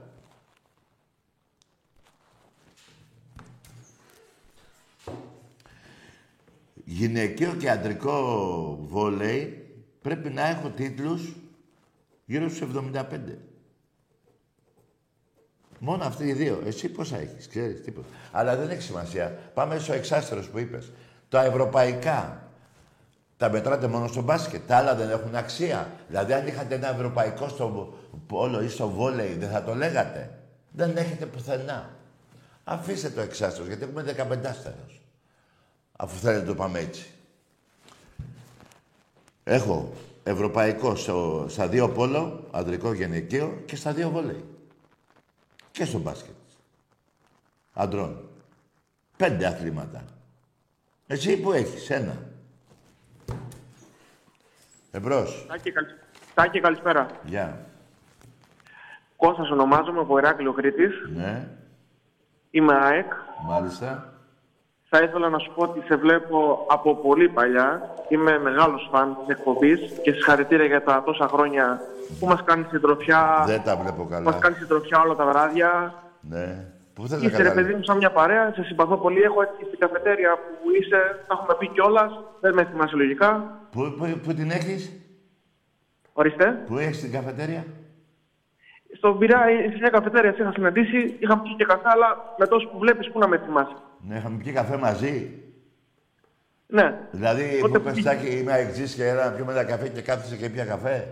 [6.89, 9.67] Γυναικείο και αντρικό βόλεϊ
[10.03, 11.35] πρέπει να έχω τίτλους
[12.25, 13.03] γύρω στους 75.
[15.79, 16.63] Μόνο αυτοί οι δύο.
[16.67, 18.07] Εσύ πόσα έχεις, ξέρεις, τίποτα.
[18.33, 19.39] Αλλά δεν έχει σημασία.
[19.55, 20.93] Πάμε στο εξάστερος που είπες.
[21.29, 22.43] Τα ευρωπαϊκά.
[23.37, 24.61] Τα μετράτε μόνο στο μπάσκετ.
[24.67, 25.91] Τα άλλα δεν έχουν αξία.
[26.09, 27.95] Δηλαδή, αν είχατε ένα ευρωπαϊκό στο
[28.27, 30.39] πόλο ή στο βόλεϊ, δεν θα το λέγατε.
[30.71, 31.91] Δεν έχετε πουθενά.
[32.65, 34.98] Αφήστε το εξάστερος, γιατί έχουμε 15 άστερος.
[36.01, 37.11] Αφού θέλετε να το πάμε έτσι.
[39.45, 44.45] Έχω ευρωπαϊκό στο, στα δύο πόλο, ανδρικό γενικείο και στα δύο βόλεϊ.
[45.71, 46.35] Και στο μπάσκετ.
[47.73, 48.29] Αντρών.
[49.17, 50.05] Πέντε αθλήματα.
[51.07, 52.17] Εσύ που έχεις, ένα.
[54.91, 55.45] Εμπρός.
[55.49, 55.85] Τάκη, καλ...
[56.35, 57.07] Τάκη, καλησπέρα.
[57.25, 57.67] Γεια.
[59.17, 60.95] Κώστας ονομάζομαι από Ηράκλειο Κρήτης.
[61.15, 61.49] Ναι,
[62.51, 63.13] Είμαι ΑΕΚ.
[63.47, 64.18] μάλιστα.
[64.91, 67.95] Θα ήθελα να σου πω ότι σε βλέπω από πολύ παλιά.
[68.09, 71.81] Είμαι μεγάλος φαν της εκπομπής και συγχαρητήρια για τα τόσα χρόνια
[72.21, 74.39] που μας κάνει συντροφιά, Δεν τα βλέπω μας καλά.
[74.39, 75.95] κάνει συντροφιά όλα τα βράδια.
[76.21, 76.65] Ναι.
[76.95, 77.77] Πού θες να Είσαι ρε παιδί καταλήξεις.
[77.77, 79.21] μου σαν μια παρέα, σε συμπαθώ πολύ.
[79.23, 82.13] Έχω έτσι στην καφετέρια που είσαι, τα έχουμε πει κιόλας.
[82.41, 83.59] Δεν με θυμάσαι λογικά.
[83.71, 84.93] Πού, πού, πού την έχεις,
[86.13, 86.63] Ορίστε.
[86.67, 87.65] πού έχεις την καφετέρια;
[88.97, 89.39] Στον Πειρά,
[89.73, 93.11] σε μια καφετέρια σε είχα συναντήσει, είχαμε πιει και καφέ, αλλά με τόσο που βλέπεις,
[93.11, 93.77] πού να με θυμάσαι.
[94.01, 95.43] Ναι, είχαμε πιει καφέ μαζί.
[96.67, 96.99] Ναι.
[97.11, 100.03] Δηλαδή, Πότε μου είπες, που- Τάκη, είμαι αεξής και έλα να πιούμε ένα καφέ και
[100.03, 101.09] κάθισε και πια καφέ.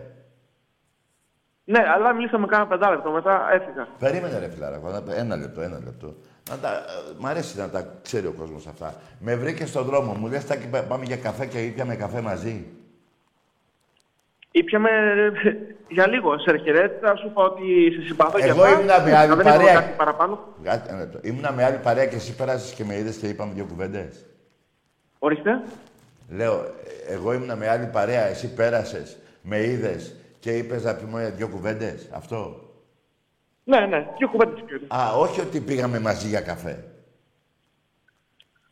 [1.64, 3.88] Ναι, αλλά μιλήσαμε κάνα πεντάλεπτο, μετά έφυγα.
[3.99, 6.14] Περίμενε ρε φιλάρα, ένα- ένα λεπτό, ένα λεπτό.
[6.51, 6.83] Να τα, ε,
[7.18, 8.94] μ' αρέσει να τα ξέρει ο κόσμος αυτά.
[9.20, 12.66] Με βρήκες στον δρόμο, μου λες Τάκη πα- πάμε για καφέ και ήπιαμε καφέ μαζί.
[14.61, 14.90] Ήπιαμε
[15.45, 15.51] ε,
[15.88, 18.79] για λίγο, σε χαιρέτητα, σου είπα ότι σε συμπαθώ για Εγώ αυτά.
[18.79, 19.75] ήμουνα με άλλη Δεν είπα παρέα.
[19.75, 20.38] κάτι παραπάνω.
[20.62, 21.19] Κάτσε ένα λεπτό.
[21.23, 24.27] Ήμουνα με άλλη παρέα και εσύ πέρασες και με είδες και είπαμε δύο κουβέντες.
[25.19, 25.61] Ορίστε.
[26.29, 31.33] Λέω, ε, εγώ ήμουνα με άλλη παρέα, εσύ πέρασες, με είδες και είπες να πούμε
[31.37, 32.09] δύο κουβέντες.
[32.12, 32.61] Αυτό.
[33.64, 34.87] Ναι, ναι, δύο κουβέντες κύριε.
[34.88, 36.85] Α, όχι ότι πήγαμε μαζί για καφέ.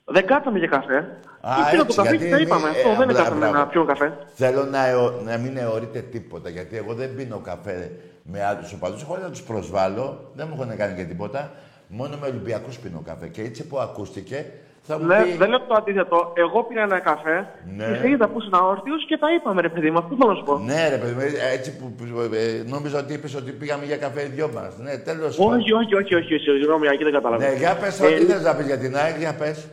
[0.05, 0.97] Δεν κάτσαμε για καφέ.
[1.40, 2.69] Α, Πήρα το έτσι, καφέ γιατί και τα είπαμε.
[2.69, 3.55] μη- Αυτό ε, δεν μπράβο, κάτσαμε μπράβο.
[3.57, 4.17] να πιούμε καφέ.
[4.35, 7.90] Θέλω να, αιω- να μην αιωρείτε τίποτα, γιατί εγώ δεν πίνω καφέ
[8.23, 11.51] με άλλους οπαδούς, χωρίς να τους προσβάλλω, δεν μου έχουν κάνει και τίποτα.
[11.88, 13.27] Μόνο με Ολυμπιακούς πίνω καφέ.
[13.29, 14.47] Και έτσι που ακούστηκε,
[14.83, 15.37] θα μου Ναι, πει...
[15.37, 16.33] δεν λέω το αντίθετο.
[16.37, 17.85] Εγώ πήρα ένα καφέ Ναι.
[17.87, 19.99] και σε είδα που ήσουν αόρτιο και τα είπαμε, ρε παιδί μου.
[19.99, 20.59] Αυτό θέλω να σου πω.
[20.59, 21.21] Ναι, ρε παιδί μου,
[21.53, 24.79] έτσι που που- ε, νόμιζα ότι είπες ότι πήγαμε για καφέ οι δυο μας.
[24.79, 27.51] Ναι, τέλος Όχι, όχι, όχι, όχι, όχι, συγγνώμη, εκεί δεν καταλαβαίνω.
[27.53, 29.69] Ναι, για πες Ε, ό,τι θες να πεις για την ΑΕΚ, για πες.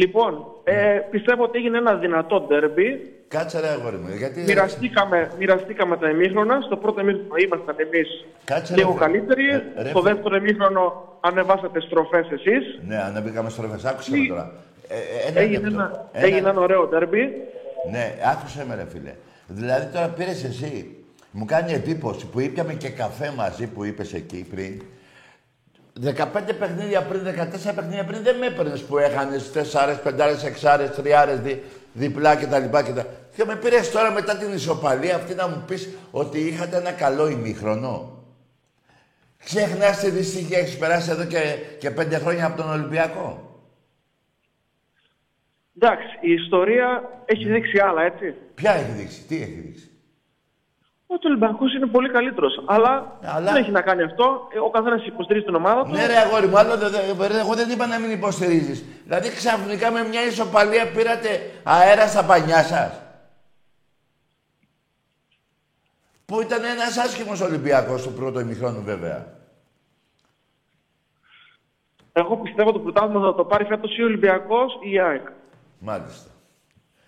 [0.00, 3.12] Λοιπόν, ε, πιστεύω ότι έγινε ένα δυνατό ντέρμπι.
[3.28, 4.40] Κάτσε ρε αγόρι μου, γιατί...
[4.40, 6.60] Μοιραστήκαμε, μοιραστήκαμε τα ημίχρονα.
[6.60, 9.04] Στο πρώτο ημίχρονο ήμασταν εμείς Κάτσε, ρε, λίγο φίλε.
[9.04, 9.44] καλύτεροι.
[9.48, 10.12] Ε, ρε, Στο φίλε.
[10.12, 10.82] δεύτερο ημίχρονο
[11.20, 12.80] ανεβάσατε στροφές εσείς.
[12.86, 13.84] Ναι, ανέβηκαμε στροφές.
[13.84, 14.52] Άκουσε με Τι- τώρα.
[14.88, 15.74] Ε, ε, ένα Έγινε λεπτό.
[15.74, 17.22] ένα, Ένα- έγινε ένα ωραίο ντέρμπι.
[17.90, 19.14] Ναι, άκουσε με ρε φίλε.
[19.46, 20.96] Δηλαδή τώρα πήρες εσύ.
[21.30, 24.82] Μου κάνει εντύπωση που ήπιαμε και καφέ μαζί που είπες εκεί πριν.
[26.02, 26.24] 15
[26.58, 30.90] παιχνίδια πριν, 14 παιχνίδια πριν δεν με έπαιρνες που έχανες 4, 5, 6,
[31.34, 32.62] 3 δι, διπλά κτλ.
[32.84, 33.06] Και, τα...
[33.36, 37.28] και με πήρες τώρα μετά την ισοπαλία αυτή να μου πεις ότι είχατε ένα καλό
[37.28, 38.22] ημίχρονο.
[39.44, 41.38] Ξεχνάς τη δυστυχία έχεις περάσει εδώ και,
[41.78, 43.54] και πέντε χρόνια από τον Ολυμπιακό.
[45.76, 48.34] Εντάξει, η ιστορία έχει δείξει άλλα, έτσι.
[48.54, 49.90] Ποια έχει δείξει, τι έχει δείξει;
[51.06, 52.62] Ότι ο Ολυμπιακό είναι πολύ καλύτερος.
[52.66, 54.48] Αλλά, Αλλά- δεν έχει να κάνει αυτό.
[54.54, 55.90] Ε, Ο καθένας υποστηρίζει την ομάδα του.
[55.90, 58.84] Ναι, ρε αγόρι μου, άλλο δεν- δεν- εγώ δεν είπα να μην υποστηρίζεις.
[59.04, 63.00] Δηλαδή ξαφνικά με μια ισοπαλία πήρατε αέρα στα πανιά σας.
[66.26, 69.26] Που ήταν ένας άσχημος Ολυμπιακός στο πρώτο ημιχρόνο, βέβαια.
[72.12, 75.26] Εγώ πιστεύω το πρωτάθλημα θα το πάρει φέτος ή ο Ολυμπιακός ή η ΑΕΚ.
[75.78, 76.30] Μάλιστα.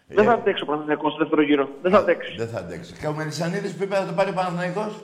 [0.09, 1.69] Δεν Ε, θα αντέξει ο Παναθηναϊκός στο δεύτερο γύρο.
[1.83, 2.35] Δεν θα αντέξει.
[2.37, 2.95] Δεν θα αντέξει.
[3.01, 5.01] Και ο Μελισανίδη που είπε θα το πάρει ο Παναθηναϊκός;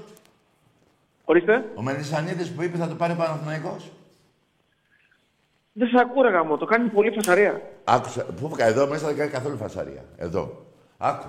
[1.24, 1.64] Ορίστε.
[1.74, 3.92] Ο Μελισανίδη που είπε θα το πάρει ο Παναθηναϊκός;
[5.72, 7.60] Δεν σε ακούρεγα μου, το κάνει πολύ φασαρία.
[7.84, 8.24] Άκουσα.
[8.24, 10.04] Πού εδώ μέσα δεν κάνει καθόλου φασαρία.
[10.16, 10.64] Εδώ.
[10.98, 11.26] Άκου.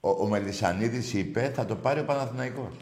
[0.00, 2.74] Ο, ο Μελισανίδης είπε θα το πάρει ο Παναθηναϊκός.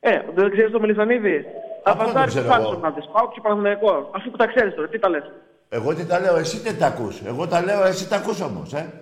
[0.00, 1.44] Ε, δεν ξέρεις το Μελισανίδη.
[1.84, 2.72] Θα Αυτό το φασάρεις ξέρω τι πάνε εγώ.
[2.72, 3.00] στον Άδε.
[3.12, 4.10] Πάω και Παναθηναϊκός.
[4.14, 5.32] Αφού που τα ξέρεις τώρα, τι τα λες.
[5.68, 7.20] Εγώ τι τα λέω, εσύ δεν τα ακούς.
[7.26, 8.92] Εγώ τα λέω, εσύ τα ακούς όμως, ε.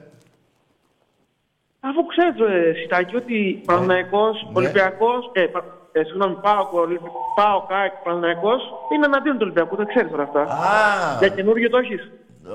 [1.81, 4.51] Αφού ξέρεις, ε, Σιτάκη, ότι Παναθηναϊκός, Ναι.
[4.59, 5.31] Ολυμπιακός.
[5.33, 6.65] Ε, πα- ε, συγγνώμη, πάω,
[7.37, 8.63] πάω ΚΑΕΚ, Παναθηναϊκός.
[8.95, 10.41] Είναι εναντίον του Ολυμπιακού, δεν ξέρεις τώρα αυτά.
[10.43, 12.11] Α, Για καινούργιο το έχεις.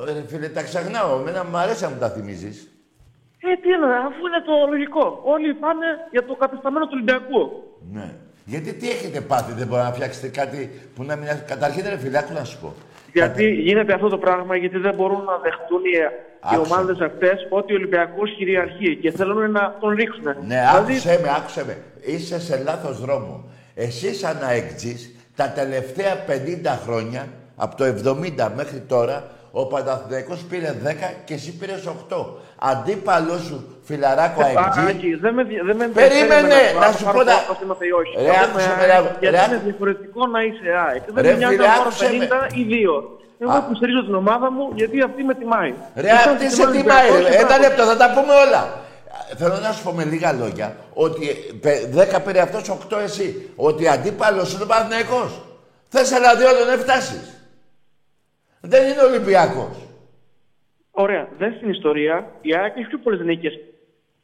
[0.05, 1.19] ρε φίλε, τα ξεχνάω.
[1.19, 2.57] Εμένα μου αρέσει να μου τα θυμίζεις.
[3.43, 5.19] Ε, τι είναι, αφού είναι το λογικό.
[5.23, 7.41] Όλοι πάνε για το κατεσταμένο του Ολυμπιακού.
[7.91, 8.07] Ναι.
[8.45, 10.59] Γιατί τι έχετε πάθει, δεν μπορεί να φτιάξετε κάτι
[10.95, 11.27] που να μην...
[11.47, 12.73] Καταρχήν, ρε φίλε, άκου να σου πω.
[13.13, 16.61] Γιατί γίνεται αυτό το πράγμα, γιατί δεν μπορούν να δεχτούν οι, οι Άκουσα.
[16.71, 20.23] ομάδες αυτές ότι ο Ολυμπιακός κυριαρχεί και θέλουν να τον ρίξουν.
[20.23, 21.77] Ναι, Δηλαδή, άκουσε με, άκουσε με.
[22.01, 23.49] Είσαι σε λάθος δρόμο.
[23.75, 30.75] Εσύ σαν αεκτζής, τα τελευταία 50 χρόνια, από το 70 μέχρι τώρα, ο Παναθηναϊκός πήρε
[30.83, 32.25] 10 και εσύ πήρες 8.
[32.59, 37.03] Αντίπαλός σου, φιλαράκο Α, αεκτζή, Άκη, δεν με, δεν με Περίμενε, ενδιαφέρει να αν σου
[37.05, 38.13] θα πω πάρω να- πρωτάθλημα είμαστε ή όχι.
[38.17, 41.03] Ρε, Εγώ άκουσε είμαι με, ρε, ΑΕΚ, ρε, Γιατί είναι άκου- διαφορετικό να είσαι ΑΕΚ.
[41.15, 42.11] Δεν Ρε, με νοιάζει φίλε, να πάρω άκουσε με.
[42.17, 42.95] 50 ή 2.
[43.43, 43.57] Εγώ Α.
[43.65, 45.71] υποστηρίζω την ομάδα μου γιατί αυτή με τιμάει.
[46.03, 47.13] Ρε, Εσάς αυτή σε τιμάει ο τιμάει, ρε.
[47.13, 47.63] Ολυμπιακός, Ένα μπράβο.
[47.65, 48.61] λεπτό, θα τα πούμε όλα.
[49.39, 50.67] Θέλω να σου πω με λίγα λόγια
[51.05, 51.25] ότι
[51.63, 53.27] πε- 10 πήρε αυτός, 8 εσύ.
[53.67, 55.31] Ότι αντίπαλος είναι ο Παναθηναϊκός.
[55.93, 57.23] Θες άλλα δύο να φτάσεις.
[58.61, 59.75] Δεν είναι Ολυμπιακός.
[60.91, 61.27] Ωραία.
[61.37, 63.53] Δες στην ιστορία η ΑΕΚ έχει πιο πολλές νίκες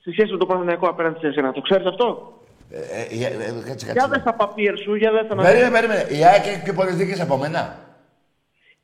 [0.07, 1.51] σε σχέση με το Παναθηναϊκό απέναντι σε εσένα.
[1.51, 2.33] Το ξέρεις αυτό;
[2.71, 4.09] Ε, ε, ε, ε, κάτσε, Για κάτσε.
[4.09, 6.05] δε τα παπίερ σου, για δε τα να Περίμενε, περίμενε.
[6.19, 7.79] Η ΑΕΚ έχει πιο πολλές δίκες από μένα.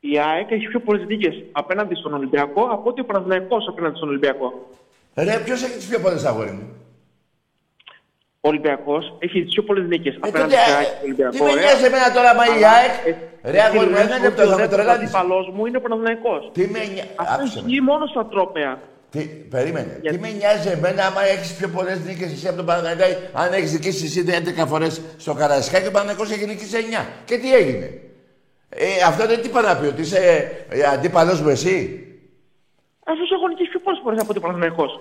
[0.00, 4.08] Η ΑΕΚ έχει πιο πολλές νίκε απέναντι στον Ολυμπιακό από ότι ο Παναθηναϊκός απέναντι στον
[4.08, 4.68] Ολυμπιακό.
[5.14, 6.66] Ρε, ποιος έχει τις πιο πολλές αγόρι μου;
[8.40, 11.04] Ο Ολυμπιακός έχει τις πιο πολλές νίκε Ε, απέναντι τότε, στην ε, ΑΕΚ και στον
[11.04, 11.32] Ολυμπιακό.
[11.36, 11.62] τι με ωραία.
[11.64, 12.94] νοιάζει εμένα τώρα, μα η Αλλά, ΑΕΚ.
[13.42, 15.14] ε, Ρε, αγόρι μου, εσύ ένα λες λεπτό, ότι θα ο με δεύτερος τρελάνεις.
[15.14, 16.42] αντίπαλός μου είναι ο Παναθηναϊκός.
[16.56, 17.10] Τι με νοιάζει.
[17.24, 18.70] Αυτός ισχύει μόνος στα τρόπαια.
[19.14, 19.98] Τι, περίμενε.
[20.00, 23.52] Γιατί- Τι με νοιάζει εμένα άμα έχεις πιο πολλές νίκες εσύ από τον Παναγιώτη, αν
[23.52, 27.06] έχεις νικήσει εσύ 11 φορές στο Καραϊσκάκι και ο Παναγιώτης έχει νικήσει 9.
[27.24, 27.90] Και τι έγινε;
[28.68, 30.18] Ε, αυτό δεν τι πάει να πει, ότι είσαι
[30.68, 32.04] ε, αντίπαλος μου εσύ;
[33.06, 35.00] Αυτό έχω νικήσει πιο πολλές φορές από ότι ο Παναθηναϊκός.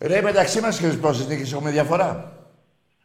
[0.00, 2.32] Ρε, μεταξύ μας και πόσες νίκες έχουμε διαφορά;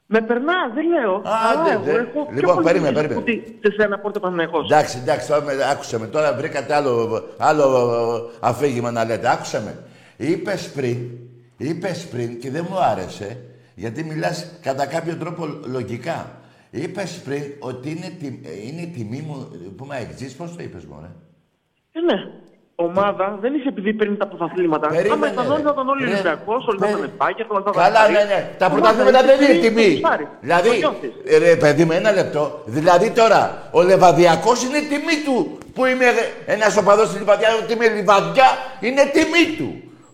[0.06, 1.13] Με περνά, δεν λέω.
[1.15, 1.91] Α, Αλλά ναι, εγώ ναι.
[1.91, 3.41] έχω πιο Λοιπόν, πολλές περίμενε, νίκες περίμενε.
[3.41, 4.65] από ότι σε σένα από ότι ο Παναθηναϊκός.
[4.72, 6.08] Εντάξει, εντάξει, τώρα με, άκουσε με.
[6.08, 7.67] Τώρα βρήκατε άλλο, άλλο
[8.39, 9.30] αφήγημα να λέτε.
[9.32, 9.76] Άκουσε με.
[10.21, 10.97] Είπες πριν,
[11.58, 13.38] είπες πριν και δεν μου άρεσε,
[13.75, 16.32] γιατί μιλάς κατά κάποιο τρόπο λογικά.
[16.71, 18.25] Είπες πριν ότι είναι, τι,
[18.67, 21.10] είναι τιμή μου που με εξή, πώς το είπες, Μωρέ;
[21.91, 22.13] Ε, ναι.
[22.75, 24.88] Ομάδα δεν είσαι επειδή παίρνει τα πρωταθλήματα.
[24.88, 25.63] Περίμενε, Άμα ήταν όλοι, ρε.
[25.67, 28.17] θα ήταν όλοι Ρε, Ολυμπιακός, όλοι θα περι- ήταν Πάκια, όλοι θα ήταν Καλά, Άρης.
[28.17, 28.49] ναι, ναι.
[28.58, 29.84] Τα Ομάδα πρωταθλήματα είσαι δεν είναι επειδή τιμή.
[29.86, 30.27] το γουστάρει.
[30.41, 31.12] Δηλαδή, Το νιώθεις.
[31.25, 32.62] ε, ρε παιδί μου, ένα λεπτό.
[32.65, 35.58] Δηλαδή τώρα, ο Λεβαδιακός είναι τιμή του.
[35.73, 36.05] Που είμαι
[36.45, 38.47] ένας οπαδός στη Λιβαδιά, ότι είμαι Λιβαδιά,
[38.79, 39.69] είναι τιμή του.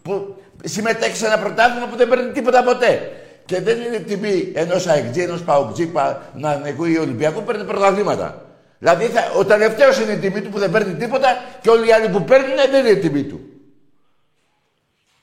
[0.06, 3.12] Που συμμετέχει σε ένα πρωτάθλημα που δεν παίρνει τίποτα ποτέ.
[3.46, 8.46] Και δεν είναι τιμή ενός αεκτζή, ενός παουτζή, Παναθηναϊκού ή Ολυμπιακού που παίρνει πρωταθλήματα.
[8.80, 11.28] Δηλαδή θα, ο τελευταίος είναι η τιμή του που δεν παίρνει τίποτα
[11.62, 13.40] και όλοι οι άλλοι που παίρνουν δεν είναι η τιμή του.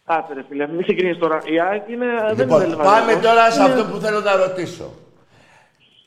[0.07, 1.39] Κάτσε ρε φίλε, μην συγκρίνεις τώρα.
[1.45, 2.07] Η ΑΕΚ είναι...
[2.35, 3.23] δεν Λοιπόν, είναι πάμε Λεβαδιακός.
[3.23, 4.95] τώρα σε Είναι- αυτό που θέλω να ρωτήσω.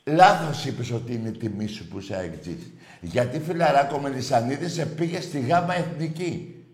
[0.06, 2.72] Λάθος είπες ότι είναι η τιμή σου που είσαι αεκτζής.
[3.02, 6.65] Γιατί φιλαράκο Μελισανίδης σε πήγε στη γάμα εθνική.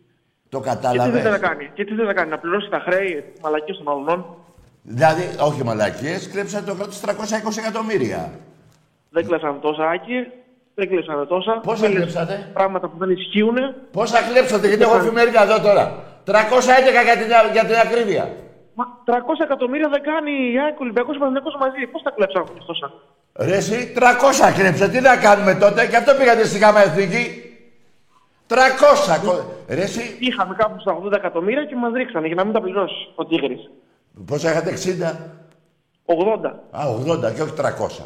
[0.53, 1.23] Το Και τι δεν κατάλαβες.
[1.23, 4.19] να κάνει, και τι δεν να κάνει, να πληρώσει τα χρέη μαλακίες των αλλωνών.
[4.81, 8.31] Δηλαδή, όχι μαλακίες, κλέψαν το κράτος 320 εκατομμύρια.
[9.09, 10.17] Δεν κλέψανε τόσα άκη,
[10.75, 11.53] δεν κλέψανε τόσα.
[11.63, 13.57] Πόσα Θέλεις κλέψατε; Πράγματα που δεν ισχύουν.
[13.91, 15.85] Πόσα κλέψατε, γιατί έχω εφημερίδα εδώ τώρα.
[16.25, 18.25] 311 για την, για την ακρίβεια.
[18.73, 19.11] Μα 300
[19.43, 21.81] εκατομμύρια δεν κάνει η ΑΕΚ, ο Ολυμπιακός, ο Παναθηναϊκός μαζί.
[21.91, 22.87] Πώς τα κλέψανε αυτές τόσα;
[23.47, 27.25] Ρε εσύ, 300 κλέψατε, τι να κάνουμε τότε, και αυτό πήγατε στη γάμα εθνική.
[28.55, 29.17] 300.
[29.25, 32.61] κο- Ρε εσύ, Είχαμε κάπου στα 80 εκατομμύρια και μας ρίξανε για να μην τα
[32.61, 33.69] πληρώσεις ο Τίγρης.
[34.25, 35.17] πόσα είχατε 60.
[36.05, 36.59] 80.
[36.71, 38.03] Α, 80 και όχι 300.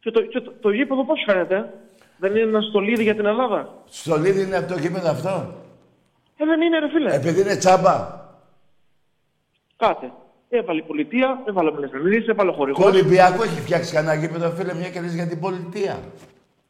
[0.00, 1.72] Και το, και το, το γήπεδο πώς φαίνεται;
[2.18, 5.54] Δεν είναι ένα στολίδι για την Ελλάδα; Στο Λίδι είναι αυτό το γήπεδο αυτό;
[6.36, 7.14] Ε, δεν είναι ρε φίλε.
[7.14, 8.20] Επειδή είναι τσάμπα.
[9.76, 10.12] Κάτε.
[10.48, 12.84] Έβαλε η πολιτεία, έβαλε ο Μελεσανίδης, έβαλε ο Το χορηγός.
[12.86, 15.98] Ολυμπιακό έχει φτιάξει κανένα γήπεδο, φίλε, μια και λες για την πολιτεία.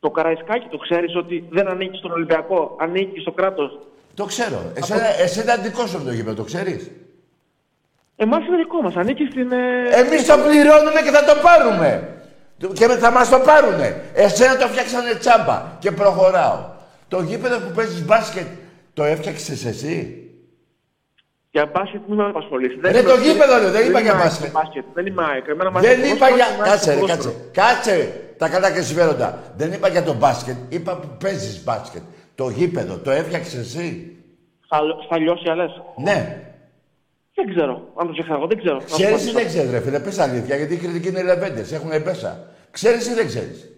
[0.03, 3.79] Το Καραϊσκάκι το ξέρεις ότι δεν ανήκει στον Ολυμπιακό, ανήκει στο κράτος.
[4.15, 4.73] Το ξέρω.
[4.75, 6.91] Εσένα, εσένα δικός σου είναι το γήπεδο, το ξέρεις;
[8.17, 9.53] Εμάς είναι δικό μας, ανήκει στην...
[9.53, 12.17] ε, Εμείς το πληρώνουμε και θα το πάρουμε.
[12.73, 14.03] Και θα μας το πάρουνε.
[14.15, 16.59] Εσένα το φτιάξανε τσάμπα και προχωράω.
[17.09, 18.47] Το γήπεδο που παίζεις μπάσκετ,
[18.95, 20.29] το έφτιαξες εσύ;
[21.55, 22.73] Για μπάσκετ μην με απασχολείς.
[22.83, 24.49] Ρε, είμαι- το γήπεδο, ρε, δεν είπα είμαι για ΑΕΚ μπάσκετ.
[24.49, 24.85] στο μπάσκετ.
[24.95, 25.47] Δεν είμαι ΑΕΚ.
[25.49, 26.47] Εμένα μου Δεν αρέσει το είπα ποδόσφαιρο για.
[26.47, 27.35] και μου αρέσει Κάτσε, το ρε, ποδόσφαιρο.
[27.53, 27.95] κάτσε.
[27.95, 29.29] Κάτσε τα καλά και συμφέροντα.
[29.57, 30.57] Δεν είπα για το μπάσκετ.
[30.69, 32.03] Είπα που παίζεις μπάσκετ.
[32.35, 34.17] Το γήπεδο, το έφτιαξες εσύ.
[34.69, 34.79] Θα,
[35.09, 35.71] θα λιώσει αλές.
[35.97, 36.19] Ναι.
[37.35, 37.93] Δεν ξέρω.
[37.97, 38.75] Αν το ξεχάσω, δεν ξέρω.
[38.75, 39.33] Να σου Ξέρεις ή απαντήσω.
[39.33, 42.47] δεν ξέρεις, ρε φίλε, πες αλήθεια, γιατί οι κριτικοί είναι λεβέντες, έχουν πέσα.
[42.71, 43.69] Ξέρεις ή δεν ξέρεις;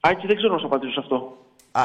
[0.00, 1.36] Άκη, δεν ξέρω να σου απαντήσω σε αυτό.
[1.72, 1.82] Α,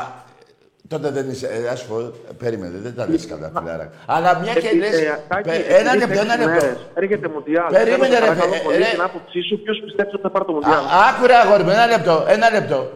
[0.88, 1.48] τότε δεν είσαι.
[1.48, 3.92] Ε, ας πω, περίμενε, δεν τα λες καλά, φιλάρα.
[4.06, 5.02] Αλλά μια και Επί- λες.
[5.02, 6.66] ε, Άκη, πε- επειδή Ένα σε λεπτό, έξι ένα λεπτό.
[6.66, 7.72] μέρες Έρχεται Μουντιάλ.
[7.74, 8.84] Περίμενε, Θέλω, σε ρε, παρακαλώ ε, πολύ, ρε.
[8.84, 11.86] την άποψή σου, ποιος πιστεύει ότι θα πάρει το Α, Μουντιάλ; άκουρε αγόρι μου, ένα
[11.88, 12.92] λεπτό, ένα λεπτό.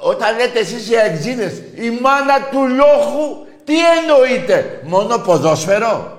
[0.00, 6.16] Όταν λέτε εσείς οι αεξίδες, η μάνα του λόχου, τι εννοείτε, μόνο ποδόσφαιρο;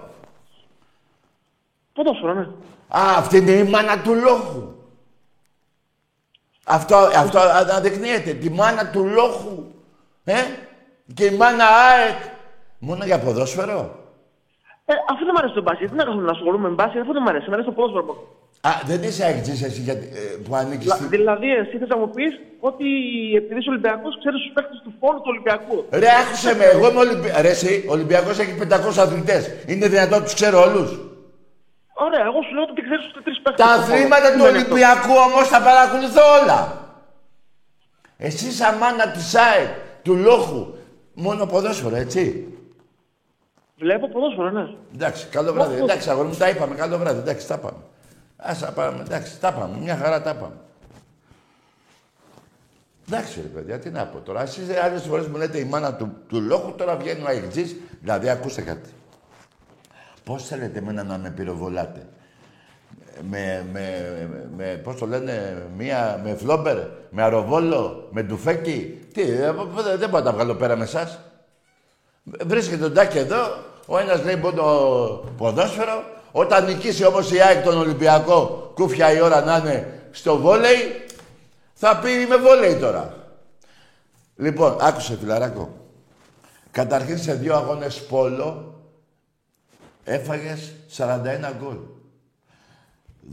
[1.94, 2.42] Ποδόσφαιρο, ναι.
[2.88, 4.74] Α, αυτή είναι η μάνα του λόχου.
[6.66, 8.32] Αυτό, αυτό αναδεικνύεται.
[8.34, 9.64] Τη μάνα του λόχου.
[10.24, 10.34] Ε;
[11.14, 12.20] Και η μάνα ΑΕΚ.
[12.80, 13.80] Μόνο για ποδόσφαιρο.
[14.86, 17.14] Ε, αφού δεν μου αρέσει το μπάσκετ, τι να κάνω να ασχολούμαι με μπάσκετ, αφού
[17.14, 18.14] δεν μου αρέσει, μου αρέσει το ποδόσφαιρο.
[18.62, 21.06] Α, δεν είσαι αεκτζής εσύ γιατί, ε, που ανήκεις Δηλα- στη...
[21.08, 22.86] Δηλαδή, εσύ θες να μου πεις ότι
[23.40, 25.76] επειδή είσαι Ολυμπιακός, ξέρεις τους παίχτε του φόρου του Ολυμπιακού.
[26.02, 27.42] Ρε, άκουσε με, εγώ είμαι Ολυμπιακός.
[27.42, 29.44] Ρε, εσύ, ο Ολυμπιακός έχει 500 αθλητές.
[29.72, 30.90] Είναι δυνατόν τους ξέρω όλους;
[32.06, 33.64] Ωραία, εγώ σου λέω ότι ξέρεις τους τρεις παίχτε.
[33.64, 36.60] Τα αθλήματα του Ολυμπιακού όμως τα παρακολουθώ όλα.
[38.18, 39.70] Εσύ σαν μάνα της ΑΕΚ,
[40.04, 40.62] του Λόχου,
[41.20, 42.54] μόνο ποδόσφαιρο, έτσι.
[43.78, 44.76] Βλέπω ποδόσφαιρο, ναι.
[44.94, 45.82] Εντάξει, καλό βράδυ.
[45.82, 46.76] Εντάξει, αγόρι μου, τα είπαμε.
[46.76, 47.20] Καλό βράδυ.
[47.20, 47.78] Εντάξει, τα πάμε.
[48.38, 49.02] Ας τα πάμε.
[49.02, 49.78] Εντάξει, τα πάμε.
[49.82, 50.56] Μια χαρά τα πάμε.
[53.08, 54.42] Εντάξει, ρε παιδιά, τι να πω τώρα.
[54.42, 57.76] Εσείς άλλες φορές μου λέτε η μάνα του, του λόγου, τώρα βγαίνει ο αεκτζής.
[58.02, 58.90] Δηλαδή, ακούστε κάτι.
[60.24, 62.08] Πώς θέλετε εμένα να με πυροβολάτε;
[63.30, 66.78] Με, με, με, πώς το λένε, μία, με φλόμπερ,
[67.10, 69.08] με αροβόλο, με ντουφέκι.
[69.14, 71.20] Τι, ε, δεν δεν μπορώ να τα βγάλω πέρα με εσάς.
[72.24, 73.38] Βρίσκεται τον Τάκη εδώ,
[73.86, 74.64] ο ένας λέει μόνο
[75.38, 76.04] ποδόσφαιρο.
[76.32, 81.06] Όταν νικήσει όμως η ΑΕΚ τον Ολυμπιακό, κούφια η ώρα να είναι στο βόλεϊ,
[81.74, 83.14] θα πει είμαι βόλεϊ τώρα.
[84.36, 85.70] Λοιπόν, άκουσε φιλαράκο.
[86.72, 88.74] Καταρχήν σε δύο αγώνες πόλο
[90.04, 91.08] έφαγες 41
[91.60, 91.78] γκολ.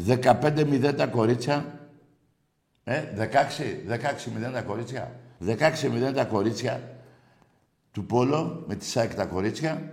[0.07, 1.81] 15-0 τα κορίτσια.
[2.85, 5.21] Ε, 16, 16-0 τα κορίτσια.
[5.47, 7.01] 16-0 τα κορίτσια
[7.93, 9.91] του Πόλο με τη ΣΑΕΚ τα κορίτσια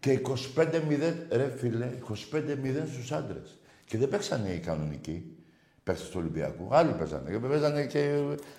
[0.00, 0.20] και
[0.56, 3.58] 25-0, ρε φίλε, 25-0 στους άντρες.
[3.84, 5.36] Και δεν παίξανε οι κανονικοί
[5.82, 6.68] παίκτες του Ολυμπιακού.
[6.70, 7.98] Άλλοι παίζανε και παίζανε και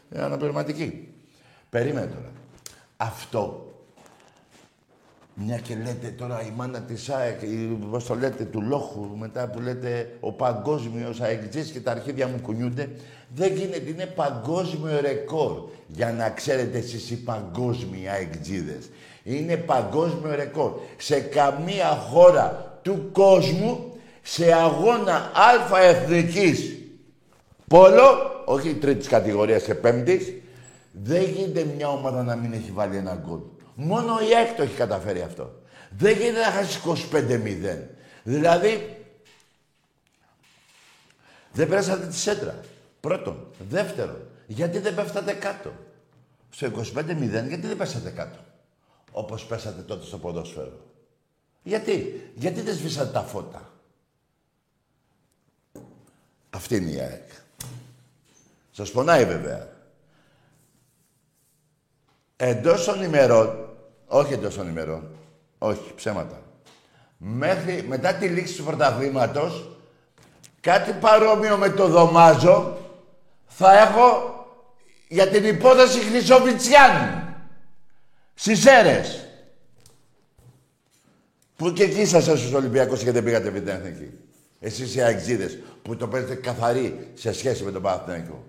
[0.09, 1.13] ε, αναπληρωματικοί.
[1.69, 2.31] Περίμενε τώρα.
[2.97, 3.70] Αυτό
[5.45, 9.47] μια και λέτε τώρα η μάνα της ΑΕΚ, η- πώς το λέτε, του Λόχου, μετά
[9.47, 12.89] που λέτε ο παγκόσμιος αεκτζής και τα αρχίδια μου κουνιούνται,
[13.35, 15.51] δεν γίνεται, είναι παγκόσμιο ρεκόρ.
[15.87, 18.89] Για να ξέρετε εσείς οι παγκόσμιοι αεκτζίδες.
[19.23, 20.71] Είναι παγκόσμιο ρεκόρ.
[20.97, 23.85] Σε καμία χώρα του κόσμου,
[24.21, 26.75] σε αγώνα αλφα εθνικής
[27.67, 28.01] πόλο,
[28.45, 30.33] όχι τρίτης κατηγορίας και πέμπτης,
[31.03, 33.39] δεν γίνεται μια ομάδα να μην έχει βάλει ένα γκολ.
[33.75, 35.61] Μόνο η ΑΕΚ το έχει καταφέρει αυτό.
[35.97, 37.77] Δεν γίνεται να χάσεις 25-0.
[38.23, 39.05] Δηλαδή,
[41.51, 42.59] δεν πέρασατε τη σέντρα.
[42.99, 43.47] Πρώτον.
[43.69, 45.71] Δεύτερον, γιατί δεν πέφτατε κάτω;
[46.49, 48.37] Στο 25-0, γιατί δεν πέσατε κάτω;
[49.11, 50.85] Όπως πέσατε τότε στο ποδόσφαιρο.
[51.63, 53.73] Γιατί, γιατί δεν σβήσατε τα φώτα;
[56.49, 57.29] Αυτή είναι η ΑΕΚ.
[58.71, 59.70] Σας πονάει βέβαια.
[62.43, 63.69] Εντός των ημερών,
[64.07, 65.09] όχι εντός των ημερών,
[65.57, 66.41] όχι, ψέματα.
[67.17, 69.77] Μέχρι, μετά τη λήξη του πρωταθλήματος,
[70.61, 72.77] κάτι παρόμοιο με το δωμάζο,
[73.47, 74.35] θα έχω
[75.07, 77.23] για την υπόθεση Χρυσοβιτσιάνου.
[78.33, 79.27] Στις αίρες.
[81.55, 84.11] Που και εκεί ήσασταν στους Ολυμπιακούς και δεν πήγατε με την Εθνική.
[84.59, 88.43] Εσείς οι αεξίδες που το παίρνετε καθαρή σε σχέση με τον Παναθηναϊκό.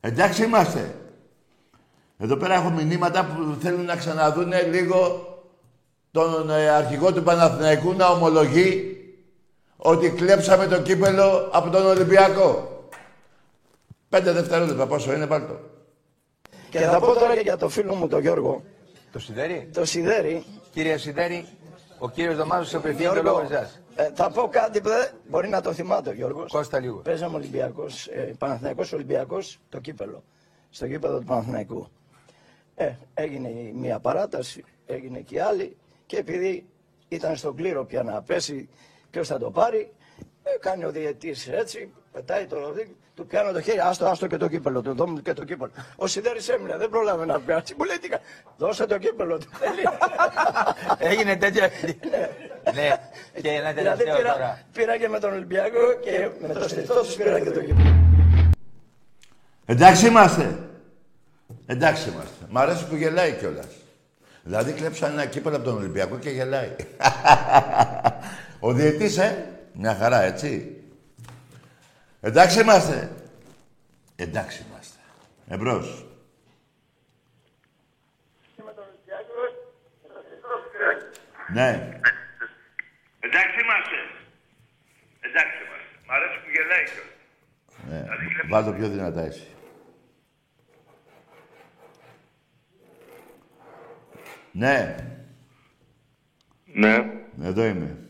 [0.00, 0.94] Εντάξει είμαστε.
[2.18, 5.24] Εδώ πέρα έχω μηνύματα που θέλουν να ξαναδούν λίγο
[6.10, 8.96] τον ε, αρχηγό του Παναθηναϊκού να ομολογεί
[9.76, 12.68] ότι κλέψαμε το κύπελο από τον Ολυμπιακό.
[14.08, 15.60] Πέντε δευτερόλεπτα πόσο είναι πάρτο.
[16.70, 18.62] Και θα πω τώρα και για το φίλο μου τον Γιώργο,
[19.12, 19.70] Το Σιδέρι.
[19.74, 20.44] το Σιδέρι.
[20.72, 21.46] Κύριε Σιδέρι,
[21.98, 23.79] ο κύριος Δωμάζος σε απευθύνει το Γιώργο, λόγο εσάς.
[23.96, 26.50] Ε, θα πω κάτι που δεν μπορεί να το θυμάται ο Γιώργος.
[26.52, 26.96] Κώστα λίγο.
[26.98, 30.22] Παίζαμε Ολυμπιακός, ε, Παναθηναϊκός Ολυμπιακός, το κύπελο.
[30.70, 31.88] Στο κύπελο του Παναθηναϊκού.
[32.74, 35.76] Ε, έγινε η μία παράταση, έγινε και η άλλη
[36.06, 36.66] και επειδή
[37.08, 38.68] ήταν στον κλήρο πια να πέσει
[39.10, 39.99] ποιος θα το πάρει, ε,
[40.60, 42.56] κάνει ο διαιτής έτσι, πετάει το
[43.14, 45.70] του πιάνω το χέρι, άστο, άστο και το κύπελο του, δώμου και το κύπελο.
[45.96, 47.74] Ο Σιδέρης έμεινε, δεν πρόλαβε να πιάσει.
[47.78, 48.20] Μου λέει, τι κα-
[48.56, 49.46] δώσε το κύπελο του.
[49.58, 49.82] Θέλει.
[51.12, 51.62] Έγινε τέτοιο.
[52.74, 52.88] ναι.
[53.42, 53.74] Και ένα δηλαδή
[54.04, 54.60] τελευταίο πήρα, τώρα.
[54.72, 57.94] πήρα και με τον Ολυμπιακό και με το στιχτό τους πήρα και το κύπελο.
[59.66, 60.58] Εντάξει είμαστε.
[61.66, 62.44] Εντάξει είμαστε.
[62.48, 63.66] Μ' αρέσει που γελάει κιόλας.
[64.42, 66.76] Δηλαδή κλέψαν ένα κύπελο από τον Ολυμπιακό και γελάει.
[68.60, 69.44] Ο διαιτής, ε.
[69.72, 70.82] Μια χαρά, έτσι.
[72.20, 73.12] Εντάξει είμαστε.
[74.16, 74.98] Εντάξει είμαστε.
[75.48, 76.04] Εμπρός.
[81.52, 82.00] Ναι.
[83.20, 83.96] Εντάξει είμαστε.
[85.20, 85.96] Εντάξει είμαστε.
[86.06, 87.18] Μ' αρέσει που γελάει κιόλα.
[87.88, 88.08] Ναι.
[88.48, 89.46] Βάλ' πιο δυνατά εσύ.
[94.52, 94.96] Ναι.
[96.64, 97.12] Ναι.
[97.42, 98.09] Εδώ είμαι.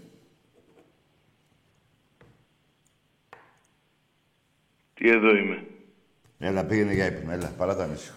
[5.01, 5.67] Τι εδώ είμαι.
[6.39, 7.33] Έλα, πήγαινε για ύπνο.
[7.33, 8.17] Έλα, παρά τα ανήσυχο.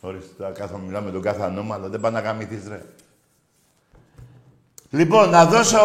[0.00, 1.88] Ορίστε, τώρα κάθομαι, μιλάω με τον κάθε ανώμαλο.
[1.88, 2.82] Δεν πάει να γαμηθείς, ρε.
[4.90, 5.78] Λοιπόν, να δώσω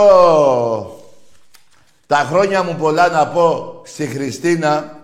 [2.08, 5.00] τα χρόνια μου πολλά να πω στη Χριστίνα,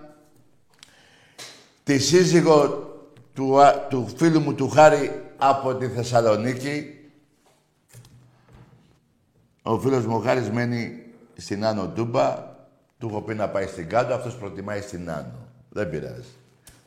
[1.84, 2.68] τη σύζυγο
[3.34, 6.94] του, α- του φίλου μου του Χάρη από τη Θεσσαλονίκη.
[9.62, 11.04] Ο φίλος μου ο Χάρης μένει
[11.38, 12.56] στην Άνω Τούμπα.
[13.00, 15.48] Του έχω πει να πάει στην Κάτω, αυτός προτιμάει στην Άνω.
[15.70, 16.34] Δεν πειράζει.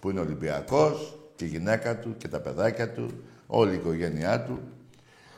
[0.01, 3.11] Που είναι Ολυμπιακός, και η γυναίκα του και τα παιδάκια του,
[3.47, 4.61] όλη η οικογένειά του.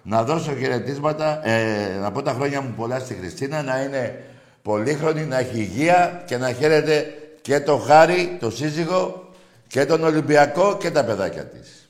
[0.02, 4.24] Να δώσω χαιρετίσματα, ε, να πω τα χρόνια μου πολλά στη Χριστίνα, να είναι
[4.62, 9.28] πολύχρονη, να έχει υγεία και να χαίρεται και το Χάρη, το σύζυγο,
[9.66, 11.81] και τον Ολυμπιακό και τα παιδάκια της.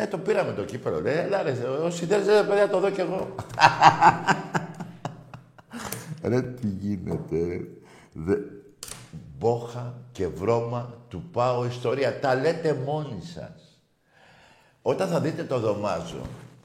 [0.00, 1.00] Ναι, το πήραμε το κύπελο.
[1.00, 1.50] Λέει, έλα ρε,
[1.82, 3.34] όσοι θέλεις, ρε, παιδιά, το δω κι εγώ.
[6.22, 7.60] ρε, τι γίνεται, ρε.
[8.12, 8.34] Δε...
[9.38, 12.20] Μπόχα και βρώμα του πάω ιστορία.
[12.20, 13.80] Τα λέτε μόνοι σας.
[14.82, 16.22] Όταν θα δείτε το δωμάζο,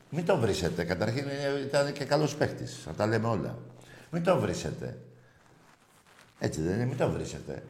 [0.09, 0.83] μην το βρίσετε.
[0.83, 2.81] Καταρχήν είναι- ήταν και καλός παίχτης.
[2.86, 3.57] Θα τα λέμε όλα.
[4.11, 4.97] Μην το βρίσετε.
[6.39, 7.63] Έτσι δεν είναι, μην το βρίσετε.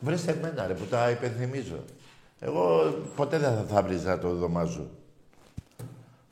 [0.00, 1.84] Βρέστε εμένα, ρε, που τα υπενθυμίζω.
[2.40, 4.90] Εγώ ποτέ δεν θα, θα βρίζα το δωμάζο.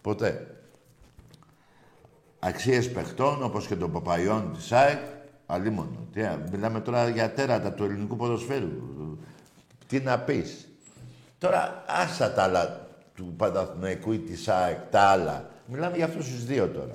[0.00, 0.46] Ποτέ.
[2.38, 5.00] Αξίες παιχτών, όπως και των Παπαϊών της ΑΕΚ,
[5.46, 6.06] αλίμονο.
[6.12, 8.68] Τι, α, μιλάμε τώρα για τέρατα του ελληνικού ποδοσφαίρου.
[9.86, 10.68] Τι να πεις.
[11.38, 15.48] Τώρα, άσα τα άλλα του Παναθηναϊκού ή της ΑΕΚ, τα άλλα.
[15.66, 16.90] Μιλάμε για αυτούς τους δύο τώρα.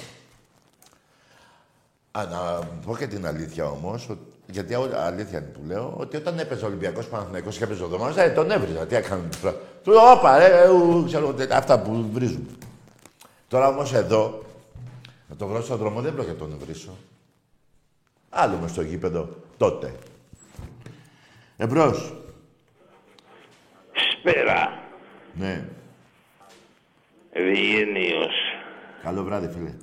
[2.11, 4.09] Α, να πω και την αλήθεια όμως,
[4.51, 7.87] γιατί όλα- αλήθεια είναι που λέω, ότι όταν έπαιζε ο Ολυμπιακός Παναθηναϊκός και έπαιζε ο
[7.87, 8.85] Δωμάζο, ε, τον έβριζα.
[8.87, 9.55] Τι έκανε τώρα.
[9.83, 12.47] Του λέω, όπα, ρε, ε, ου, ξέρω, τε- αυτά που βρίζουν.
[13.47, 14.43] Τώρα όμως εδώ,
[15.29, 16.97] να το βρω στον δρόμο δεν πρόκειται να τον βρίσω.
[18.29, 19.93] Άλλο με στο γήπεδο τότε.
[21.57, 22.13] Εμπρός.
[24.19, 24.79] Σπέρα.
[25.33, 25.65] Ναι.
[27.31, 28.33] Ευγενίος.
[29.03, 29.73] Καλό βράδυ, φίλε.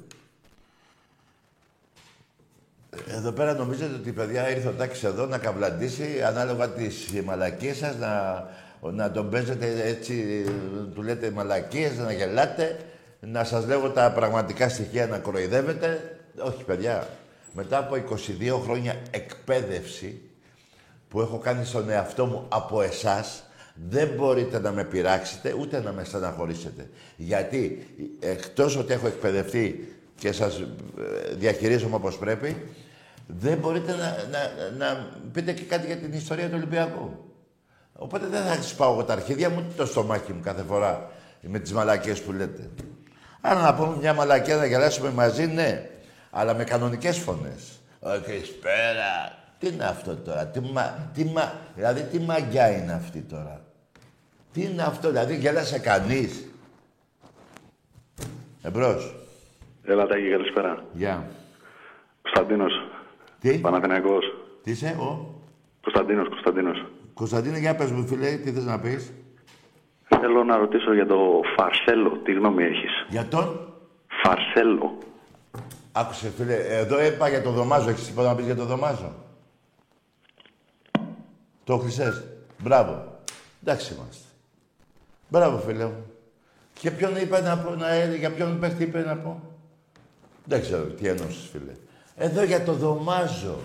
[3.17, 7.97] Εδώ πέρα νομίζετε ότι παιδιά ήρθε ο Τάκης εδώ να καβλαντήσει ανάλογα τις μαλακίες σας,
[7.97, 8.45] να,
[8.91, 10.45] να τον παίζετε έτσι,
[10.95, 12.77] του λέτε μαλακίες, να γελάτε,
[13.21, 16.19] να σας λέγω τα πραγματικά στοιχεία να κοροϊδεύετε.
[16.39, 17.09] Όχι, παιδιά.
[17.53, 20.21] Μετά από 22 χρόνια εκπαίδευση
[21.09, 23.43] που έχω κάνει στον εαυτό μου από εσάς,
[23.89, 26.89] δεν μπορείτε να με πειράξετε ούτε να με στεναχωρήσετε.
[27.17, 27.87] Γιατί
[28.21, 32.57] εκτός ότι έχω εκπαιδευτεί και σας ε, διαχειρίζομαι όπως πρέπει,
[33.27, 37.31] δεν μπορείτε να, να, να πείτε και κάτι για την ιστορία του Ολυμπιακού.
[37.93, 41.11] Οπότε δεν θα σας πάω εγώ τα αρχίδια μου, ούτε το στομάχι μου κάθε φορά
[41.41, 42.70] με τις μαλακίες που λέτε.
[43.41, 45.91] Άρα να πούμε μια μαλακία να γελάσουμε μαζί, ναι.
[46.31, 47.81] Αλλά με κανονικές φωνές.
[48.01, 49.45] Όχι, σπέρα.
[49.59, 53.64] Τι είναι αυτό τώρα, τι μα, τι μα, δηλαδή τι μαγιά είναι αυτή τώρα.
[54.53, 56.49] Τι είναι αυτό, δηλαδή γέλασε κανείς.
[58.62, 59.14] Εμπρός.
[59.85, 60.85] Έλα Τάκη, καλησπέρα.
[60.93, 61.27] Γεια.
[62.22, 62.72] Κωνσταντίνος.
[63.51, 64.25] Τι, Παναθηναϊκός.
[64.63, 65.35] τι είσαι, ο;
[65.83, 66.85] Κωνσταντίνος, Κωνσταντίνος.
[67.15, 69.13] Κωνσταντίνε, για πες μου, φίλε, τι θες να πεις;
[70.09, 72.11] Θέλω να ρωτήσω για το Φαρσέλο.
[72.11, 73.75] Τι γνώμη έχεις; Για τον;
[74.23, 74.99] Φαρσέλο.
[75.93, 77.89] Άκουσε, φίλε, εδώ είπα για το δωμάζο.
[77.89, 79.13] Έχεις τίποτα να πεις για το δωμάζο;
[81.65, 82.25] Το χρυσές.
[82.63, 83.21] Μπράβο.
[83.63, 84.27] Εντάξει είμαστε.
[85.29, 86.07] Μπράβο, φίλε μου.
[86.75, 89.41] Και ποιον είπα να πω, να, για ποιον παίχτη είπε να πω.
[90.45, 91.73] Δεν ξέρω τι ενώσεις, φίλε.
[92.17, 93.59] Εδώ για το δωμάζο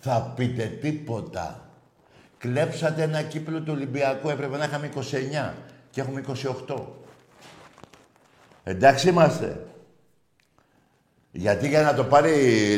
[0.00, 1.60] θα πείτε τίποτα.
[2.38, 4.90] Κλέψατε ένα κύπελο του Ολυμπιακού, έπρεπε να είχαμε
[5.50, 5.52] 29
[5.90, 6.22] και έχουμε
[6.68, 6.76] 28.
[8.64, 9.66] Εντάξει είμαστε.
[11.32, 12.32] Γιατί για να το πάρει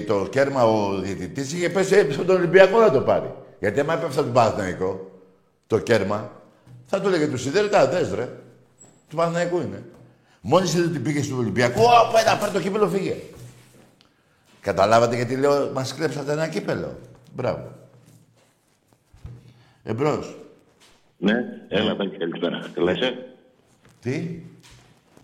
[0.06, 3.34] το κέρμα ο διαιτητής είχε πέσει στον Ολυμπιακό να το πάρει.
[3.60, 5.10] Γιατί άμα έπεφτα τον Παναθηναϊκό,
[5.66, 6.30] το κέρμα,
[6.86, 8.28] θα του λέγε του σιδέρτα, δες ρε.
[9.08, 9.82] Του Παναθηναϊκού είναι.
[10.40, 13.16] Μόλις είδε ότι πήγε στον Ολυμπιακό, «Ω, πάει να πάρει το κύπελο, φύγε.
[14.60, 16.98] Καταλάβατε γιατί λέω, μας κλέψατε ένα κύπελο.
[17.34, 17.72] Μπράβο.
[19.82, 20.36] Εμπρός.
[21.18, 21.34] Ναι,
[21.68, 22.60] έλα Τάκη, καλησπέρα.
[22.74, 23.26] Καλά είσαι;
[24.00, 24.42] Τι;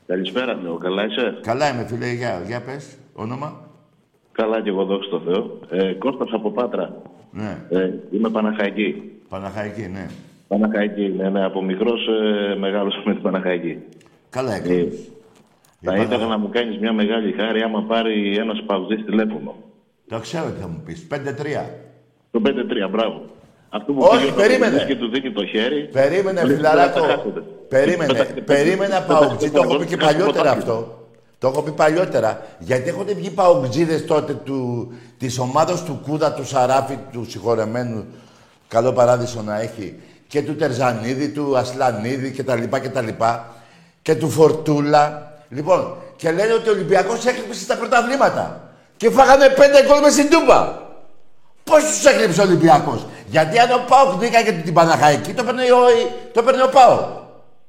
[0.07, 0.77] Καλησπέρα, λέω.
[0.77, 2.07] Καλά είσαι; Καλά είμαι, φίλε.
[2.13, 2.97] Για, για πες.
[3.13, 3.61] Όνομα.
[4.33, 5.59] Καλά και εγώ, δόξα τω Θεώ.
[5.71, 7.03] Ε, Κώστας από Πάτρα.
[7.31, 7.59] Ναι.
[7.71, 9.13] Ε, είμαι Παναχαϊκή.
[9.29, 10.07] Παναχαϊκή, ναι.
[10.49, 11.45] Παναχαϊκή, ναι, ναι.
[11.45, 13.79] Από μικρός ε, μεγάλωσα με την Παναχαϊκή.
[14.31, 15.09] Καλά έκανες.
[15.85, 19.55] Θα ήθελα να μου κάνεις μια μεγάλη χάρη άμα πάρει ένας παυζής τηλέφωνο.
[20.09, 21.07] Το ξέρω τι θα μου πεις.
[21.11, 21.71] 5-3.
[22.31, 23.23] Το 5-3, μπράβο.
[23.69, 24.71] Αυτό που Όχι, πήγε ο περίμενε.
[24.71, 25.89] παυζής και του δίνει το χέρι.
[25.93, 27.01] Περίμενε, λέει, φιλαράκο.
[27.01, 27.43] «Δεν θα χάσετε».
[27.69, 28.13] Περίμενε.
[28.13, 29.51] Πετάχτε- Περίμενε, πετάχτε Παουτζή.
[29.51, 30.59] Το έχω τον πει και κάτω παλιότερα ποτάμι.
[30.59, 30.99] αυτό.
[31.39, 32.47] Το έχω πει παλιότερα.
[32.59, 38.05] Γιατί έχουν βγει παοκτζίδες τότε του, της ομάδας του Κούδα, του Σαράφη, του συγχωρεμένου,
[38.69, 39.95] καλό παράδεισο να έχει,
[40.27, 42.63] και του Τερζανίδη, του Ασλανίδη κτλ.
[42.71, 43.09] κτλ.
[44.03, 45.33] Και του Φορτούλα.
[45.49, 48.71] Λοιπόν, και λένε ότι ο Ολυμπιακός έκλειψε στα πρωταβλήματα.
[48.97, 50.83] Και φάγανε πέντε γκολ μες στην Τούμπα.
[51.65, 55.83] Πώς τους έκλειψε ο Ολυμπιακός; Γιατί αν ο Πάοκ νίκαγε την Παναχαϊκή, το παίρνει ο,
[56.33, 57.23] το παίρνει ο Πάοκ.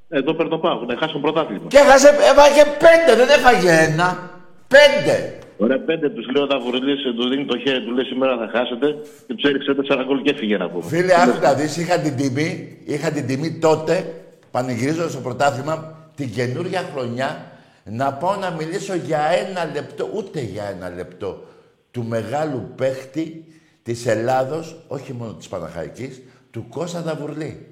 [0.09, 1.67] Εδώ παίρνει το πάω, να χάσουν πρωτάθλημα.
[1.67, 4.29] Και έχασε, έφαγε πέντε, δεν έφαγε ένα.
[4.67, 5.39] Πέντε.
[5.57, 8.87] Ωραία, πέντε τους λέω τα βουρλίσει, του δίνει το χέρι, του λέει σήμερα θα χάσετε
[9.27, 10.83] και του έριξε τέσσερα γκολ και έφυγε να πούμε.
[10.87, 14.13] Φίλε, άκου να δεις, είχα την τιμή, είχα την τιμή τότε,
[14.51, 15.75] πανηγυρίζοντας στο πρωτάθλημα,
[16.15, 17.45] την καινούργια χρονιά,
[17.89, 21.43] να πάω να μιλήσω για ένα λεπτό, ούτε για ένα λεπτό,
[21.91, 23.45] του μεγάλου παίχτη
[23.83, 26.21] της Ελλάδος, όχι μόνο της Παναχαϊκής,
[26.51, 27.67] του Κώστα Δαβουρλή.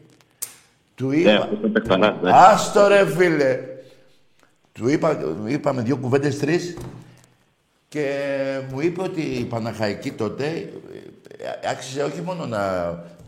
[0.96, 2.30] Του Ναι, είπα, αυτό είναι παιχταράς, ναι.
[2.34, 3.60] άστο ρε φίλε.
[4.72, 6.78] Του είπα, είπαμε δύο κουβέντες τρεις
[7.88, 8.20] και
[8.72, 10.46] μου είπε ότι η Παναχαϊκή τότε
[11.64, 12.60] ε, άξιζε όχι μόνο να,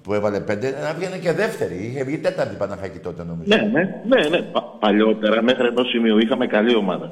[0.06, 1.76] που έβαλε πέντε, να βγαίνει και δεύτερη.
[1.76, 3.44] Είχε βγει τέταρτη η Παναχαϊκή τότε νομίζω.
[3.56, 4.42] Ναι, ναι, ναι, ναι.
[4.42, 7.12] Πα- παλιότερα μέχρι ενός σημείου είχαμε καλή ομάδα.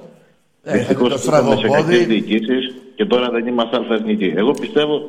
[0.64, 1.82] Ε, Δυστυχώς το ήρθαμε σε στραβοπόδι.
[1.82, 4.34] κακές διοικήσεις και τώρα δεν είμαστε αλφα-εθνικοί.
[4.36, 5.02] Εγώ πιστεύω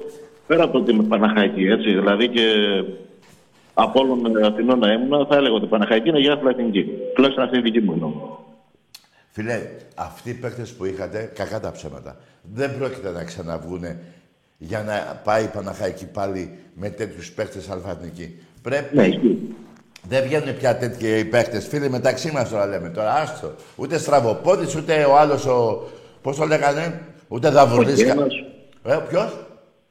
[0.47, 2.43] πέρα από ότι είμαι Παναχαϊκή, έτσι, δηλαδή και
[3.75, 6.87] από όλων Αθηνών να ήμουν, θα έλεγα ότι η Παναχαϊκή είναι για αλφα-εθνική.
[7.15, 8.15] Τουλάχιστον αυτή είναι η δική μου γνώμη.
[9.31, 9.61] Φίλε,
[9.95, 12.17] αυτοί οι παίκτες που είχατε, κακά τα ψέματα,
[12.55, 13.99] δεν πρόκειται να ξαναβγούνε
[14.59, 18.39] για να πάει η Παναχαϊκή πάλι με τέτοιους παίκτες αλφαθνική.
[18.63, 18.97] Πρέπει...
[18.97, 19.55] Ναι, ισχύει.
[20.09, 21.67] Δεν βγαίνουν πια τέτοιοι οι παίκτες.
[21.67, 22.89] Φίλοι, μεταξύ μας τώρα λέμε.
[22.89, 23.55] Τώρα, άστο.
[23.77, 25.89] Ούτε στραβοπόδης, ούτε ο άλλος ο...
[26.23, 28.01] Πώς το λέγανε, ούτε δαβουρλής.
[28.01, 28.35] Ο Γκένας.
[28.85, 29.33] Ε, ποιος;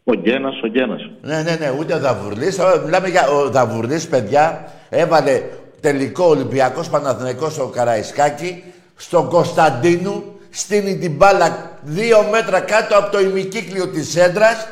[0.03, 1.09] Ο Γκένας, ο Γκένας.
[1.21, 2.55] Ναι, ναι, ναι, ούτε ο Δαβουρλής.
[2.55, 4.71] Τώρα Μιλάμε για ο Δαβουρλής, παιδιά.
[4.89, 5.41] Έβαλε
[5.79, 8.63] τελικό Ολυμπιακός Παναθηναϊκός ο Καραϊσκάκη
[8.95, 10.32] στον Κωνσταντίνου.
[10.55, 14.67] Στείνει την μπάλα δύο μέτρα κάτω από το ημικύκλιο της έντρας.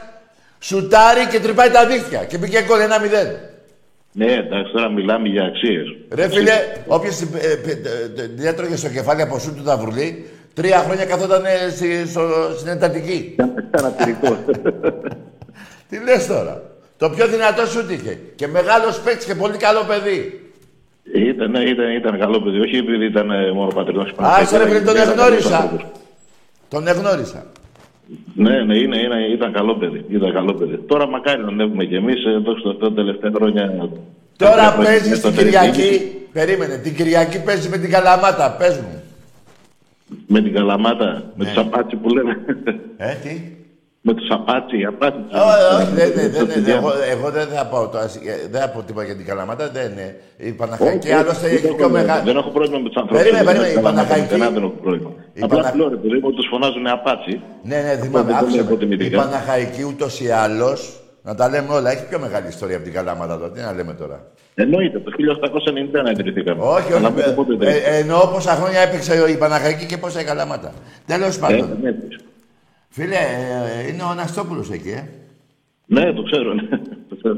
[0.60, 2.24] Σουτάρει και τρυπάει τα δίχτυα.
[2.26, 3.36] Και πήγε γκολ 1-0.
[4.14, 5.86] Ναι, εντάξει, τώρα μιλάμε για αξίες.
[6.12, 6.54] Ρε φίλε,
[6.88, 11.06] όποιος ε, ε, ε, ε, δεν έτρωγε στο κεφάλι από σου του Δαβουρλή, τρία χρόνια
[11.06, 13.36] καθόταν ε, στη- στο- στην εντατική.
[13.76, 14.38] Χαρακτηρικό.
[15.90, 16.62] Τι λες τώρα;
[16.98, 18.20] Το πιο δυνατό σου είχε.
[18.36, 20.41] Και μεγάλος παίκτης και πολύ καλό παιδί.
[21.14, 24.80] Ήταν, ναι, ήταν, ήταν καλό παιδί, όχι επειδή ήταν ε, μόνο πατρινός Άσε ρε φίλε,
[24.82, 25.58] τον Ήταν καλός εγνώρισα.
[25.58, 25.86] άνθρωπος.
[26.68, 27.45] Τον εγνώρισα.
[28.36, 30.06] Ναι, ναι, είναι, είναι, ήταν καλό παιδί.
[30.10, 30.78] Ήταν καλό παιδί.
[30.78, 33.89] Τώρα μακάρι να ανέβουμε κι εμείς εδώ στο τα τελευταία χρόνια.
[34.38, 35.72] Τώρα Έχουμε παίζεις μέσα την στα Κυριακή.
[35.80, 36.12] περιοδική.
[36.34, 38.56] Περίμενε, την Κυριακή παίζεις με την Καλαμάτα.
[38.60, 39.02] Πες μου.
[40.28, 41.52] Με την Καλαμάτα, με Ναι.
[41.54, 42.38] του Απάτσι που λέμε.
[42.97, 43.41] Ε, τι;
[44.08, 45.20] Με του Απάτσι, Απάτσι.
[45.47, 46.80] Όχι, όχι, δεν- δεν- Στο δεν- Τιδιάνο.
[46.88, 49.70] εγώ- Εγώ δεν θα πω τώρα, ε, δεν θα πω τίποτα για την Καλαμάτα.
[49.78, 50.08] Δεν είναι.
[50.38, 52.02] Η Παναχαϊκή Όχι, άλλωστε δεν έχει έχω πιο πρόβλημα.
[52.02, 52.24] μεγάλη.
[52.30, 53.22] Δεν έχω πρόβλημα με τους ανθρώπους.
[53.24, 55.10] Περίμενε, περίμενε, η Παναχαϊκή- Δεν έχω πρόβλημα.
[55.34, 57.34] η Απλά Πανα- λέω ρε παιδί μου, τους φωνάζουν Απάτσι.
[57.70, 58.26] Ναι, ναι, θυμάμαι.
[58.32, 58.74] δεν Άκουσε έχω με.
[58.74, 59.18] Η τιμητικά.
[59.22, 60.80] Παναχαϊκή ούτως ή άλλως,
[61.28, 63.52] να τα λέμε όλα, έχει πιο μεγάλη ιστορία από την Καλαμάτα τώρα.
[63.56, 64.18] Τι να λέμε τώρα.
[64.64, 66.62] Εννοείται, το 1891 ιδρυθήκαμε.
[66.64, 67.16] Όχι, Αλλά όχι.
[67.16, 67.93] πότε- πότε Ε, ιδρύθηκαν.
[67.93, 70.72] ε, εννοώ πόσα χρόνια έπαιξε η Παναχαϊκή και πόσα η Καλαμάτα.
[71.12, 71.68] Τέλος Ε, πάντων.
[72.96, 75.04] Ναι, Φίλε, ε, είναι ο Αναστόπουλος εκεί, ε.
[75.86, 76.54] Ναι, το ξέρω.
[76.54, 76.68] Ναι.
[77.10, 77.38] Το ξέρω.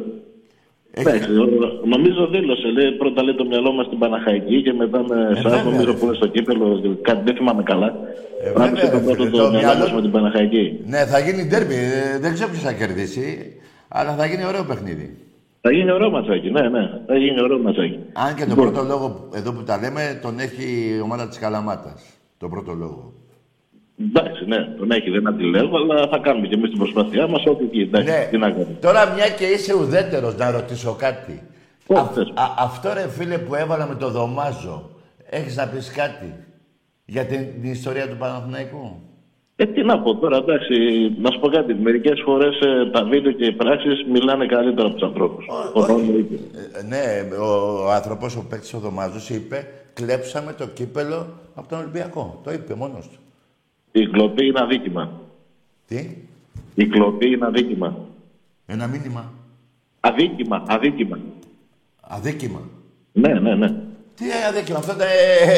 [0.96, 2.68] Εντάξει, ο- νομίζω δήλωσε.
[2.68, 5.40] Λέει, πρώτα λέει το μυαλό μας στην Παναχαϊκή και μετά με εσά.
[5.40, 5.98] Ε, βέβαια, Νομίζω ρε.
[5.98, 6.98] που είναι στο κύπελο.
[7.02, 7.96] Κάτι δεν θυμάμαι καλά.
[8.44, 10.80] Ε, Ρώτησε βέβαια, το ρε, πρώτο φίλε, το το μυαλό μυαλό- μας με την Παναχαϊκή.
[10.86, 11.76] Ναι, θα γίνει ντέρμπι.
[11.76, 13.54] Ε, δεν ξέρω ποιος θα κερδίσει,
[13.88, 15.18] αλλά θα γίνει ωραίο παιχνίδι.
[15.62, 16.90] Θα γίνει ωραίο ματσάκι, ναι, ναι.
[17.08, 18.00] Θα γίνει ωραίο ματσάκι.
[18.14, 20.64] Αν και τον Λοιπόν, πρώτο λόγο εδώ που τα λέμε τον έχει
[20.98, 22.04] η ομάδα της Καλαμάτας.
[22.38, 23.14] Τον πρώτο λόγο.
[24.00, 27.46] Εντάξει, ναι, τον έχει, δεν αντιλέγω, αλλά θα κάνουμε και εμείς την προσπάθειά μας.
[27.46, 28.18] Ό,τι εκεί, εντάξει, Ναι.
[28.18, 28.78] Ε, τι να κάνουμε.
[28.82, 31.42] Τώρα μια και είσαι ουδέτερος να ρωτήσω κάτι.
[31.88, 32.28] Πώς Α- θες.
[32.36, 34.90] α- αυτό ρε φίλε που έβαλα με το δωμάζο,
[35.30, 36.34] έχεις να πεις κάτι
[37.06, 39.00] για την, την ιστορία του Παναθηναϊκού;
[39.56, 40.74] Ε, τι να πω τώρα, εντάξει,
[41.22, 41.74] να σου πω κάτι.
[41.74, 42.60] Μερικές φορές
[42.92, 45.46] τα βίντεο και οι πράξεις μιλάνε καλύτερα από τους ανθρώπους.
[45.74, 46.40] όχι.
[46.80, 47.46] Ε, ναι, ο,
[47.86, 52.42] ο άνθρωπος, ο παίκτης ο Δωμάζος είπε κλέψαμε το κύπελο από τον Ολυμπιακό.
[52.44, 53.18] Το είπε μόνος του.
[53.96, 55.22] Η κλοπή είναι αδίκημα.
[55.88, 56.10] Τι,
[56.76, 57.98] Η κλοπή είναι αδίκημα.
[58.66, 59.34] ένα μήνυμα.
[60.00, 61.20] Αδίκημα, αδίκημα.
[62.02, 62.62] Αδίκημα.
[63.12, 63.68] Ναι, ναι, ναι.
[64.16, 65.54] Τι αδίκημα, αυτό τα, ε,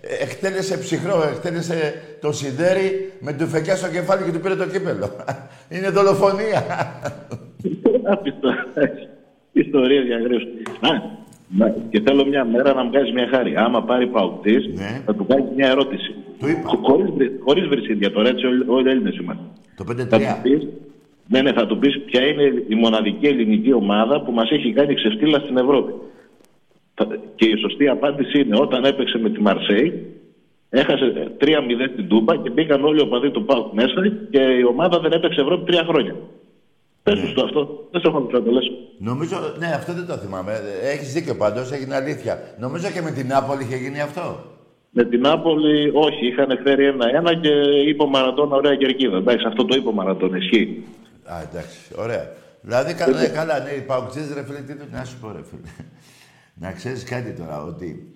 [0.00, 4.66] ε, εκτέλεσε ψυχρό, εκτέλεσε το σιδέρι με του φεκιά στο κεφάλι και του πήρε το
[4.66, 5.10] κύπελο.
[5.74, 6.60] Είναι δολοφονία.
[8.12, 8.48] Άπιστο.
[9.52, 10.52] Ιστορία διαγρήσεων.
[11.52, 13.56] Α, να, και θέλω μια μέρα να μου κάνει μια χάρη.
[13.56, 15.02] Άμα πάρει παοκτή, Ναι.
[15.06, 16.14] θα του κάνει μια ερώτηση.
[16.38, 16.68] Του είπα.
[17.44, 19.42] Χωρίς βρυσίδια τώρα, έτσι όλοι, όλοι οι Έλληνες είμαστε.
[19.76, 20.34] Το Θα 5-3.
[20.34, 20.66] του πεις,
[21.28, 24.94] ναι, ναι, θα του πεις ποια είναι η μοναδική ελληνική ομάδα που μας έχει κάνει
[24.94, 25.92] ξεφτύλα στην Ευρώπη.
[26.94, 30.10] Θα- Και η σωστή απάντηση είναι όταν έπαιξε με τη Μαρσέη,
[30.70, 33.94] Έχασε 3-0 στην Τούμπα και μπήκαν όλοι οι οπαδοί του ΠΑΟΚ μέσα
[34.30, 36.14] και η ομάδα δεν έπαιξε Ευρώπη τρία χρόνια.
[37.06, 37.88] Πες τους το αυτό.
[37.90, 38.64] Δεν σε έχω να το λες.
[38.98, 40.60] Νομίζω, ναι, αυτό δεν το θυμάμαι.
[40.82, 42.40] Έχεις δίκιο πάντως, έγινε αλήθεια.
[42.58, 44.40] Νομίζω και με την Νάπολη είχε γίνει αυτό.
[44.90, 47.48] Με την Νάπολη, όχι, είχαν φέρει ένα-ένα και
[47.88, 49.16] είπε ο Μαραντώνα ωραία κερκίδα.
[49.16, 50.84] Εντάξει, αυτό το είπε ο Μαραντώνα, ισχύει.
[51.24, 52.32] Α, εντάξει, ωραία.
[52.60, 55.42] Δηλαδή, κα, ναι, καλά, ναι, οι παουκτζές, ρε φίλε, τι το- να σου πω, ρε
[55.50, 55.70] φίλε.
[56.54, 58.15] να ξέρεις κάτι τώρα, ότι α,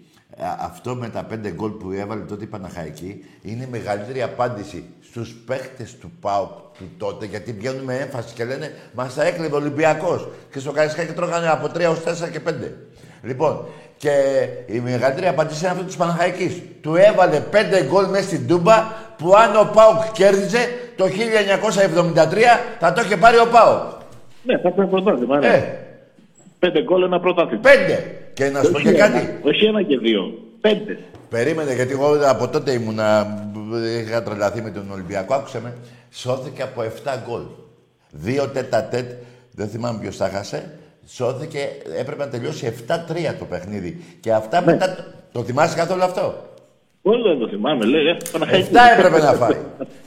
[0.61, 5.37] αυτό με τα πέντε γκολ που έβαλε τότε η Παναχαϊκή είναι η μεγαλύτερη απάντηση στους
[5.47, 9.59] παίχτες του ΠΑΟΚ του τότε, γιατί βγαίνουν με έμφαση και λένε «Μας τα έκλεβε ο
[9.59, 12.53] Ολυμπιακός» και στο Καρισκάκι τρώγανε από 3 ως 4 και 5.
[13.23, 13.65] Λοιπόν,
[13.97, 16.63] και η μεγαλύτερη απάντηση είναι αυτό της Παναχαϊκής.
[16.81, 18.75] Του έβαλε πέντε γκολ μέσα στην Τούμπα
[19.19, 20.59] που αν ο ΠΑΟΚ κέρδιζε
[20.97, 21.09] το 1973
[22.79, 23.83] θα το είχε πάρει ο ΠΑΟΚ.
[24.43, 25.39] Ναι, θα ήταν πρωτάθλημα.
[25.39, 25.47] Ναι.
[25.47, 25.79] Ε,
[26.59, 27.61] Πέντε γκολ ένα πρωτάθλημα.
[27.63, 28.20] πέντε.
[28.35, 29.39] Και να σου πω Όχι και ένα, κάτι.
[29.43, 30.39] Όχι ένα και δύο.
[30.61, 30.99] Πέντε.
[31.29, 33.27] Περίμενε, γιατί εγώ από τότε ήμουνα,
[34.07, 35.35] είχα τρελαθεί με τον Ολυμπιακό.
[35.35, 35.77] Άκουσε με.
[36.11, 36.87] Σώθηκε από 7
[37.29, 37.41] γκολ.
[38.11, 39.11] Δύο τέτα τέτ,
[39.51, 40.79] δεν θυμάμαι ποιος τα χάσε.
[41.07, 41.69] Σώθηκε,
[41.99, 42.95] έπρεπε να τελειώσει 7-3
[43.39, 44.05] το παιχνίδι.
[44.21, 44.67] Και αυτά Ναι.
[44.73, 44.97] μετά...
[45.33, 46.49] Το θυμάσαι καθόλου αυτό;
[47.03, 47.85] Όλο δεν το θυμάμαι.
[47.85, 48.69] Λέει, ε, Παναχαϊκή.
[48.73, 49.57] 7 έπρεπε να φάει.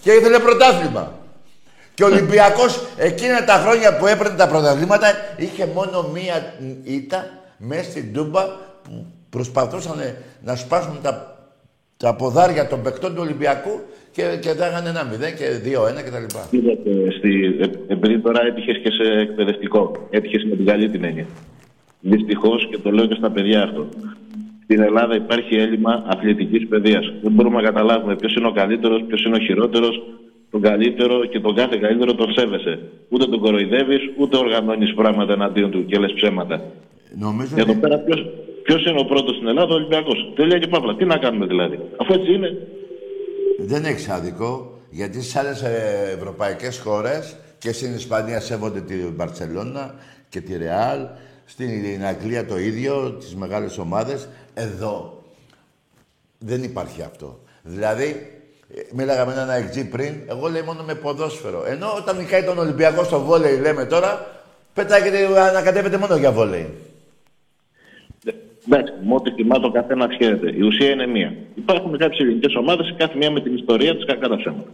[0.02, 1.14] και ήθελε πρωτάθλημα.
[1.94, 5.08] Και ο Ολυμπιακός εκείνα τα χρόνια που έπαιρνε τα πρωταθλήματα
[5.38, 6.54] είχε μόνο μία
[6.84, 7.26] ήττα
[7.58, 8.42] μέσα στην Τούμπα
[8.84, 9.98] που προσπαθούσαν
[10.44, 11.38] να σπάσουν τα,
[11.98, 13.82] τα ποδάρια των παικτών του Ολυμπιακού
[14.12, 16.58] και, και δάγανε ένα 0 και 2-1 κτλ.
[16.58, 20.08] Είδατε, στη, ε, επειδή τώρα έτυχες και σε εκπαιδευτικό.
[20.10, 21.26] Έτυχες με την καλή την έννοια.
[22.00, 23.88] Δυστυχώς και το λέω και στα παιδιά αυτό.
[24.64, 27.14] Στην Ελλάδα υπάρχει έλλειμμα αθλητικής παιδείας.
[27.22, 30.04] Δεν μπορούμε να καταλάβουμε ποιος είναι ο καλύτερος, ποιος είναι ο χειρότερος,
[30.52, 32.80] τον καλύτερο και τον κάθε καλύτερο τον σέβεσαι.
[33.10, 36.62] Ούτε τον κοροϊδεύεις, ούτε οργανώνεις πράγματα εναντίον του και λες ψέματα.
[37.18, 37.98] Νομίζω Και εδώ ότι πέρα
[38.64, 40.32] ποιος είναι ο πρώτος στην Ελλάδα, ο Ολυμπιακός.
[40.36, 40.96] Τελεία και παύλα.
[40.96, 41.80] Τι να κάνουμε δηλαδή.
[41.98, 42.68] Αφού έτσι είναι,
[43.60, 45.64] δεν έχεις άδικο γιατί στι άλλες
[46.16, 49.96] ευρωπαϊκές χώρες και στην Ισπανία σέβονται τη Μπαρσελόνα
[50.30, 51.00] και τη Ρεάλ.
[51.46, 54.28] Στην Αγγλία το ίδιο, τις μεγάλες ομάδες.
[54.54, 55.24] Εδώ
[56.38, 57.40] δεν υπάρχει αυτό.
[57.64, 58.32] Δηλαδή,
[58.76, 61.64] ε, μίλαγα με έναν εκτζή πριν, εγώ λέει μόνο με ποδόσφαιρο.
[61.66, 64.42] Ενώ όταν νικάει τον Ολυμπιακό στο βόλεϊ, λέμε τώρα,
[64.74, 66.74] πετάγεται, ανακατεύεται μόνο για βόλεϊ.
[68.68, 70.54] Εντάξει, με ό,τι θυμάται ο καθένας χαίρεται.
[70.56, 71.36] Η ουσία είναι μία.
[71.56, 74.70] Υπάρχουν κάποιες ελληνικές ομάδες, κάθε μία με την ιστορία της κακά τα ψέματα.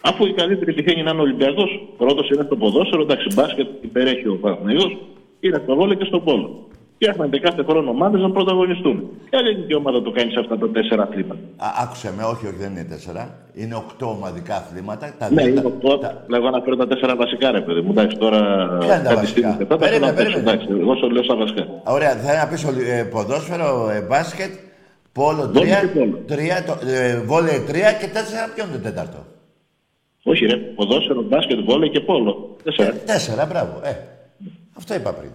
[0.00, 4.36] Αφού η καλύτερη τυχαίνει να είναι Ολυμπιακός, πρώτος είναι στο ποδόσφαιρο, εντάξει, μπάσκετ υπερέχει ο
[4.36, 4.98] Παναγιώ,
[5.40, 6.68] είναι στο βόλε και στο πόλο.
[7.00, 8.96] Φτιάχνονται κάθε χρόνο ομάδες να πρωταγωνιστούν.
[9.30, 11.40] Ποια ελληνική ομάδα το κάνεις σε αυτά τα τέσσερα αθλήματα.
[11.56, 13.22] Α, άκουσε με, όχι, όχι, δεν είναι τέσσερα.
[13.54, 15.14] Είναι οκτώ ομαδικά αθλήματα.
[15.18, 17.90] Τα Ναι, δύο είναι τα- το τα- Λέγω αναφέρω τα τέσσερα βασικά, ρε παιδί μου.
[17.90, 18.38] Εντάξει, τώρα.
[18.80, 20.50] Ποια είναι τα κάτι βασικά; στιγμή και αυτά, τα Περίμενε, θέλω να παίξω, περίμενε.
[20.50, 21.64] Εντάξει, εγώ σου λέω στα βασικά.
[21.96, 24.52] Ωραία, θα να πεις ολυ- ε, ποδόσφαιρο, ε, μπάσκετ,
[25.12, 26.16] πόλο Βόλεϊ τρία, και πόλο.
[26.32, 29.20] τρία το, ε, βόλεϊ τρία και τέσσερα ποιο είναι το τέταρτο;
[30.32, 32.56] Όχι, ρε, ποδόσφαιρο, μπάσκετ, βόλε και πόλο.
[32.64, 32.92] Τέσσερα.
[33.10, 33.74] Τέσσερα, μπράβο.
[33.90, 33.92] Ε,
[34.78, 35.30] αυτό είπα πριν.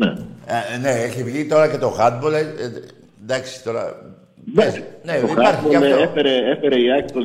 [0.00, 0.12] Ναι.
[0.46, 2.32] Ε, ναι, έχει βγει τώρα και το handball.
[2.32, 2.70] Ε, ε,
[3.22, 3.94] εντάξει, τώρα...
[4.50, 4.84] Εντάξει.
[5.02, 6.02] Ναι, το υπάρχει και Handball αυτό.
[6.02, 7.20] Έφερε, έφερε η ΑΕΚ το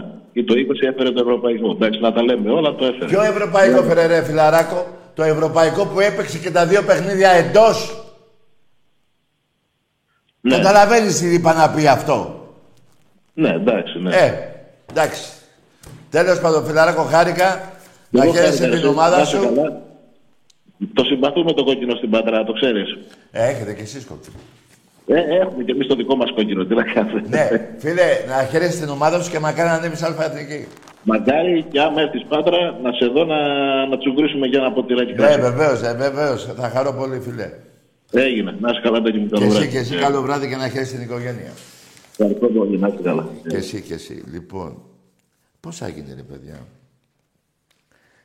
[0.00, 1.70] 2021 ή το 20 έφερε το Ευρωπαϊκό.
[1.70, 3.04] Εντάξει, να τα λέμε όλα, το έφερε.
[3.04, 8.02] Ποιο ευρωπαϊκό φέρε ρε φιλαράκο, το ευρωπαϊκό που έπαιξε και τα δύο παιχνίδια εντός.
[10.40, 10.56] Ναι.
[10.56, 12.46] Καταλαβαίνεις τι είπα να πει αυτό.
[13.34, 14.16] Ναι, εντάξει, ναι.
[14.16, 14.34] Ε,
[14.90, 15.22] εντάξει.
[16.10, 17.72] Τέλος πάντων, φιλαράκο, χάρηκα.
[18.10, 19.54] Να Εγώ χαίρεσαι χάρηκα, την εσύ, ομάδα να είσαι σου.
[19.54, 19.86] καλά.
[20.92, 22.96] Το συμπαθούμε το κόκκινο στην Πατρά, το ξέρεις.
[23.30, 24.36] Ε, έχετε κι εσείς κόκκινο.
[25.06, 27.22] Ε, έχουμε κι εμείς το δικό μας κόκκινο, τι να κάνουμε.
[27.28, 27.48] Ναι,
[27.78, 30.66] φίλε, να χαίρεσαι την ομάδα σου και μακάρι να ανέβεις αλφα εθνική.
[31.02, 33.36] Μακάρι και άμα έρθεις Πάτρα να σε δω να,
[33.86, 35.40] να τσουγκρίσουμε για ένα ποτηράκι Ναι, κρασί.
[35.40, 36.44] βεβαίως, ε, βεβαίως.
[36.56, 37.50] Θα χαρώ πολύ, φίλε.
[38.12, 38.56] Έγινε.
[38.60, 39.26] Να είσαι καλά, Τάκη μου.
[39.26, 39.68] Και Καλό εσύ βράδυ.
[39.70, 41.52] και εσύ, Ε, καλό βράδυ και να χαίρεσαι την οικογένεια.
[42.10, 42.78] Ευχαριστώ πολύ.
[42.78, 43.28] Να είσαι καλά.
[43.48, 44.22] Και εσύ και εσύ.
[44.32, 44.82] Λοιπόν,
[45.60, 46.58] πώς έγινε ρε παιδιά;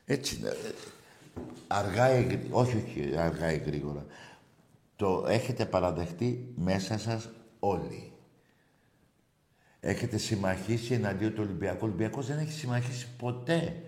[0.06, 0.52] Έτσι είναι.
[1.68, 2.62] Ε, Αργά ή γρήγορα.
[2.62, 4.06] Όχι, όχι, αργά ή γρήγορα.
[4.96, 8.12] Το έχετε παραδεχτεί μέσα σας όλοι.
[9.80, 11.78] Έχετε συμμαχίσει εναντίον του Ολυμπιακού.
[11.82, 13.82] Ο Ολυμπιακός δεν έχει συμμαχίσει ποτέ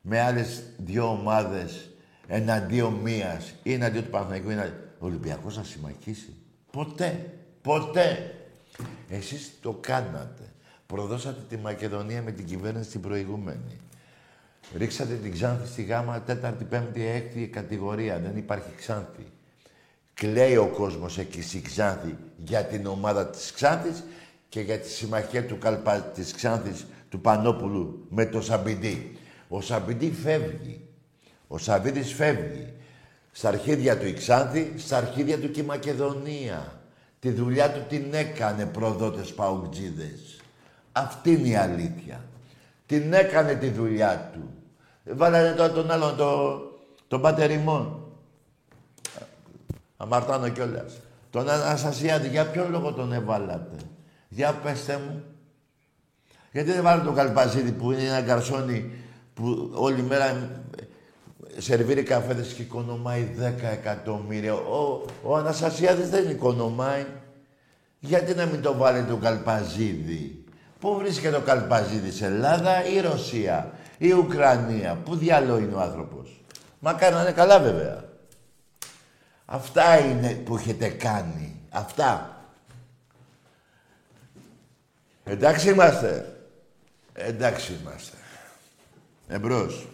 [0.00, 1.90] με άλλες δύο ομάδες
[2.26, 4.48] εναντίον μίας ή εναντίον του Παναθηναϊκού.
[4.50, 6.34] ή εναντίον- Ο Ολυμπιακός να συμμαχίσει;
[6.72, 7.32] Ποτέ.
[7.62, 8.34] Ποτέ.
[9.08, 10.42] Εσείς το κάνατε.
[10.86, 13.80] Προδώσατε τη Μακεδονία με την κυβέρνηση την προηγούμενη.
[14.76, 18.18] Ρίξατε την Ξάνθη στη γάμα τέταρτη, πέμπτη, έκτη κατηγορία.
[18.18, 19.26] Δεν υπάρχει Ξάνθη.
[20.14, 24.04] Κλαίει ο κόσμος εκεί στη Ξάνθη για την ομάδα της Ξάνθης
[24.48, 26.00] και για τη συμμαχία του Καλπα...
[26.00, 29.18] της Ξάνθης του Πανόπουλου με το Σαμπιντή.
[29.48, 30.84] Ο Σαμπιντή φεύγει.
[31.48, 32.72] Ο Σαββίδης φεύγει.
[33.32, 36.80] Στα αρχίδια του η Ξάνθη, στα αρχίδια του και η Μακεδονία.
[37.20, 40.40] Τη δουλειά του την έκανε προδότες παουτζίδες.
[40.92, 42.24] Αυτή είναι η αλήθεια.
[43.00, 44.40] Την έκανε τη δουλειά του.
[45.04, 46.60] Βάλανε τώρα τον άλλον, το,
[47.08, 48.02] τον Πατερημόν.
[49.96, 51.00] Αμαρτάνω κιόλας.
[51.30, 53.76] Τον Αναστασιάδη, για ποιο λόγο τον έβαλατε;
[54.28, 55.22] Για πέστε μου.
[56.52, 58.90] Γιατί δεν βάλετε τον Καλπαζίδη που είναι ένα γκαρσόνι
[59.34, 64.54] που όλη μέρα ε, σερβίρει καφέδες και οικονομάει 10 εκατομμύρια.
[64.54, 67.06] Ο, ο Αναστασιάδης δεν οικονομάει.
[68.00, 70.43] Γιατί να μην το βάλετε τον Καλπαζίδη;
[70.84, 76.40] Πού βρίσκεται ο Καλπαζίδης, Ελλάδα ή Ρωσία ή Ουκρανία; Πού διάλογο είναι ο άνθρωπος;
[76.78, 78.04] Μα κάνανε καλά βέβαια.
[79.46, 81.60] Αυτά είναι που έχετε κάνει.
[81.70, 82.38] Αυτά.
[85.24, 86.36] Εντάξει είμαστε.
[87.14, 88.16] Εντάξει είμαστε.
[89.28, 89.86] Εμπρός.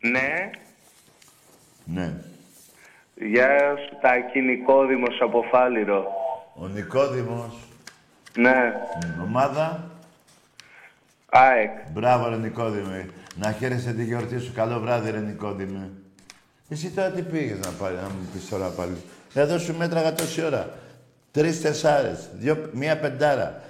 [0.00, 0.50] Ναι,
[1.84, 2.12] Ναι.
[3.14, 6.06] γεια σου Τάκη Νικόδημος από Φάληρο.
[6.54, 7.54] Ο Νικόδημος.
[8.36, 8.72] Ναι,
[9.18, 9.90] Μ, Ομάδα.
[11.30, 11.70] ΑΕΚ.
[11.92, 13.08] Μπράβο ρε Νικόδημε.
[13.36, 14.52] Να χαίρεσαι τη γιορτή σου.
[14.54, 15.90] Καλό βράδυ ρε Νικόδημε.
[16.68, 18.96] Εσύ τώρα τι πήγες να πάρεις, να μου πεις τώρα πάλι.
[19.34, 20.70] Εδώ σου μέτραγα τόση ώρα.
[21.30, 23.60] Τρεις τεσσάρες, δύο, μία πεντάρα,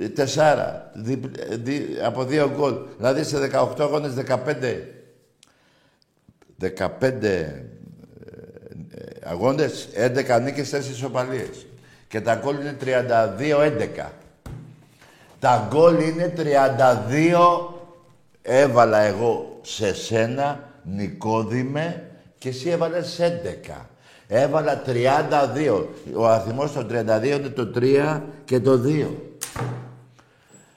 [0.00, 2.74] ε, τεσσάρα, δι, ε, δι- από δύο γκολ.
[2.96, 4.88] Δηλαδή σε 18 αγώνες 15,
[6.56, 7.64] 15 ε, ε,
[9.24, 11.66] αγώνες, 11 νίκες, 4 ισοπαλίες.
[12.08, 14.12] Και τα γκολ είναι 32-11.
[15.38, 17.74] Τα γκολ είναι 32
[18.42, 23.86] έβαλα εγώ σε σένα, Νικόδημε, και εσύ έβαλες 11.
[24.26, 25.86] Έβαλα 32.
[26.14, 29.06] Ο αριθμός των 32 είναι το 3 και το 2.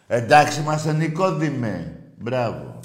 [0.07, 1.99] Εντάξει είμαστε Νικόδημε.
[2.17, 2.79] Μπράβο.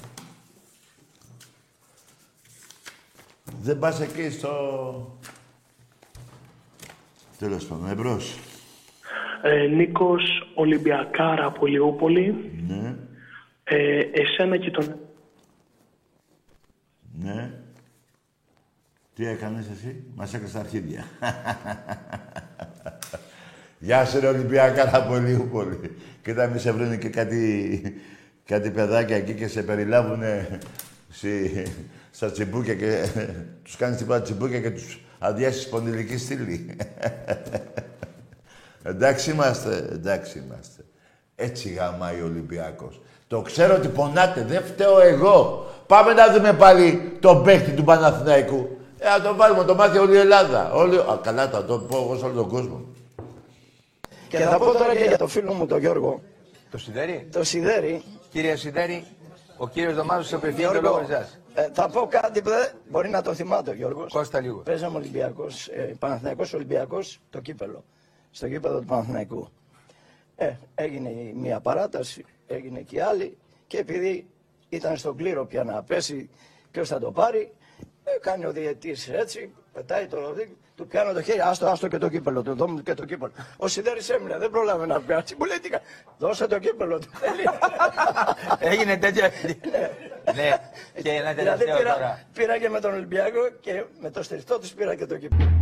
[3.63, 5.19] Δεν πας εκεί στο...
[7.39, 8.39] Τέλος πάντων, εμπρός.
[9.43, 12.53] Ε, Νίκος Ολυμπιακάρα από Λιούπολη.
[12.69, 12.97] Ναι,
[13.65, 14.97] Ε, εσένα και τον...
[17.19, 17.51] ναι.
[19.15, 21.05] Τι έκανες εσύ, μας έκανες τα αρχίδια.
[23.79, 25.97] Γεια σου ρε Ολυμπιακάρα πολύ πολύ.
[26.23, 27.83] Κοίτα μη σε βρουν και κάτι,
[28.45, 30.59] κάτι παιδάκια εκεί και σε περιλάβουνε
[31.09, 31.63] στη,
[32.11, 33.05] στα τσιμπούκια και
[33.63, 36.67] τους κάνεις τίποτα τσιμπούκια και τους αδειάσεις σπονδυλική στήλη.
[38.83, 40.85] εντάξει είμαστε, εντάξει είμαστε.
[41.35, 43.01] Έτσι γαμάει ο Ολυμπιακός.
[43.27, 45.67] Το ξέρω ότι πονάτε, δεν φταίω εγώ.
[45.87, 48.77] Πάμε να δούμε πάλι τον παίχτη του Παναθηναϊκού.
[48.99, 50.73] Ε, να το βάλουμε, το μάθει όλη η Ελλάδα.
[50.73, 50.97] Όλη...
[50.97, 52.85] Α, καλά, θα το πω εγώ σε όλο τον κόσμο.
[54.29, 56.23] Και θα πω τώρα και για το φίλο μου τον Γιώργο.
[56.71, 57.29] Το Σιδέρι.
[57.33, 58.03] Το Σιδέρι.
[58.31, 59.05] Κύριε Σιδέρι,
[59.57, 61.39] ο κύριος Δωμάζος σε απευθύνει το Γιώργο, λόγο εσάς.
[61.55, 64.13] ε, θα πω κάτι που δεν μπορεί να το θυμάται ο Γιώργος.
[64.13, 64.59] Κώστα λίγο.
[64.59, 67.85] Παίζαμε Ολυμπιακός, ε, Παναθηναϊκός Ολυμπιακός, το κύπελο.
[68.33, 69.49] Στο κύπελο του Παναθηναϊκού.
[70.37, 74.27] Ε, έγινε η μία παράταση, έγινε και η άλλη και επειδή
[74.69, 76.31] ήταν στον κλήρο πια να πέσει
[76.71, 77.53] ποιος θα το πάρει,
[78.05, 81.99] ε, κάνει ο διαιτής έτσι, πετάει το ροδί, του πιάνω το χέρι, άστο, άστο και
[81.99, 83.33] το κύπελο του, δώμου και το κύπελο.
[83.57, 85.81] Ο Σιδέρης έμεινε, δεν πρόλαβε να πιάσει, μου λέει τι κα-
[86.19, 87.09] δώσε το κύπελο του.
[88.71, 89.31] Έγινε τέτοια...
[90.35, 90.51] ναι,
[91.03, 92.23] και ένα Δηλαδή τελευταίο πήρα, τώρα.
[92.33, 95.62] πήρα και με τον Ολυμπιακό και με το στηριστό τους πήρα και το κύπελο.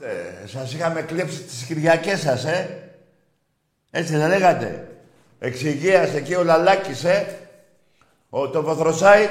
[0.00, 2.90] Ε, σας είχαμε κλέψει τις Κυριακές σας, ε.
[3.90, 4.88] Έτσι δεν λέγατε.
[5.38, 7.38] Εξηγίας εκεί ο Λαλάκης, ε.
[8.30, 9.28] Ο, το Βοθροσάι.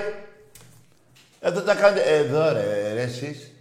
[1.40, 2.02] Εδώ τα κάνετε.
[2.02, 3.52] Εδώ ρε, ρε εσείς.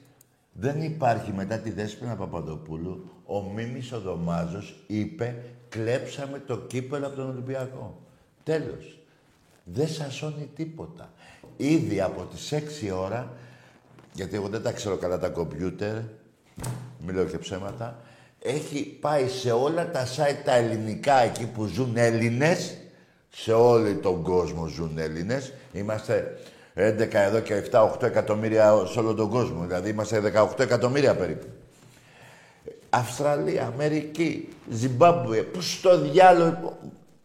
[0.53, 3.11] Δεν υπάρχει μετά τη Δέσποινα Παπαδοπούλου.
[3.27, 5.37] Ο Μίμης ο Δωμάζος είπε
[5.69, 8.01] κλέψαμε το κύπελο από τον Ολυμπιακό.
[8.43, 8.99] Τέλος.
[9.65, 11.13] Δεν σας σώνει τίποτα.
[11.57, 13.33] Ήδη από τις 6 ώρα,
[14.13, 15.95] γιατί εγώ δεν τα ξέρω καλά τα κομπιούτερ,
[17.09, 17.99] μιλάω και ψέματα,
[18.39, 22.77] έχει πάει σε όλα τα site τα ελληνικά εκεί που ζουν Έλληνες,
[23.31, 25.53] σε όλο τον κόσμο ζουν Έλληνες.
[25.73, 26.39] Είμαστε
[26.75, 29.65] 11 εδώ και 7-8 εκατομμύρια σε όλο τον κόσμο.
[29.65, 31.47] Δηλαδή είμαστε 18 εκατομμύρια περίπου.
[32.91, 36.79] Αυστραλία, Αμερική, Ζιμπάμπουε, που στο διάλογο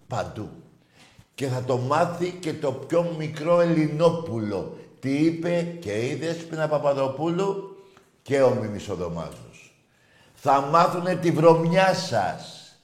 [0.07, 0.49] παντού.
[1.35, 4.77] Και θα το μάθει και το πιο μικρό Ελληνόπουλο.
[4.99, 7.77] Τι είπε και η Δέσποινα Παπαδοπούλου
[8.21, 9.52] και ο Μίμης ο Δωμάζος.
[10.45, 12.75] Θα μάθουνε τη βρωμιά σας.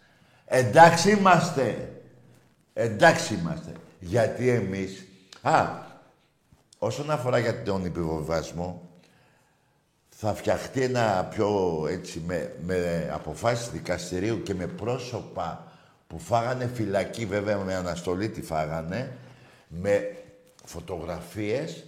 [0.46, 1.92] Εντάξει είμαστε.
[2.74, 3.72] Εντάξει είμαστε.
[4.00, 5.06] Γιατί εμείς...
[5.42, 5.68] Α,
[6.78, 8.90] όσον αφορά για τον υποβιβασμό,
[10.10, 15.72] θα φτιαχτεί ένα πιο έτσι με, με αποφάσεις δικαστηρίου και με πρόσωπα
[16.08, 19.18] που φάγανε φυλακή, βέβαια με αναστολή τη φάγανε,
[19.68, 20.16] με
[20.66, 21.86] φωτογραφίες,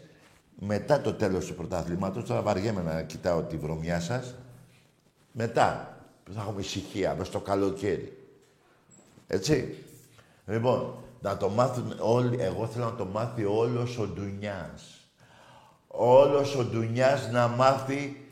[0.59, 4.35] μετά το τέλος του πρωταθλήματος, τώρα βαριέμαι να κοιτάω τη βρωμιά σας,
[5.31, 5.97] μετά
[6.33, 8.17] θα έχουμε ησυχία, μες στο καλοκαίρι.
[9.27, 9.75] Έτσι.
[10.45, 15.09] Λοιπόν, να το μάθουν όλοι, εγώ θέλω να το μάθει όλος ο Ντουνιάς.
[15.87, 18.25] Όλος ο Ντουνιάς να μάθει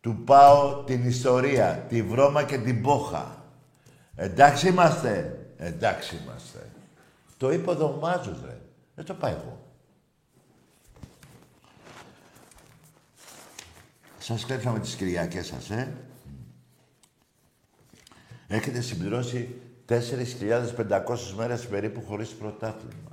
[0.00, 3.44] του πάω την ιστορία, τη βρώμα και την πόχα.
[4.16, 5.38] Εντάξει είμαστε.
[5.56, 6.70] Εντάξει είμαστε.
[7.36, 8.60] Το είπε ο Δωμάζος, ρε.
[8.94, 9.58] Δεν το πάω εγώ.
[14.18, 16.09] Σας κλέψαμε τις Κυριακές σας, ε.
[18.52, 19.48] Έχετε συμπληρώσει
[19.88, 19.98] 4.500
[21.36, 23.10] μέρες περίπου χωρίς πρωτάθλημα.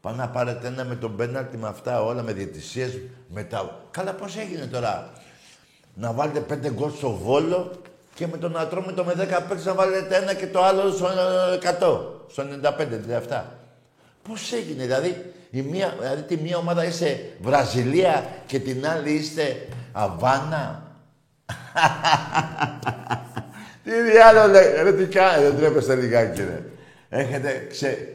[0.00, 2.98] Πάνε να πάρετε ένα με τον πέναλτι με αυτά όλα, με διαιτησίες,
[3.28, 3.80] με τα...
[3.90, 5.12] Καλά, πώς έγινε τώρα;
[5.94, 7.70] Να βάλετε πέντε γκολ στο Βόλο
[8.14, 9.16] και με τον να τρώμε το με 10
[9.48, 11.08] παίξεις να βάλετε ένα και το άλλο στο
[11.80, 12.00] 100,
[12.30, 13.42] στο 95, 97.
[14.28, 19.68] Πώς έγινε, δηλαδή, η μία, δηλαδή τη μία ομάδα είστε Βραζιλία και την άλλη είστε
[19.92, 20.82] Αβάνα;
[23.86, 26.62] τι διάλογο λέει, ρε τι κάνει, δεν τρέπεστε λιγάκι ρε.
[27.08, 28.08] Έχετε, ξε...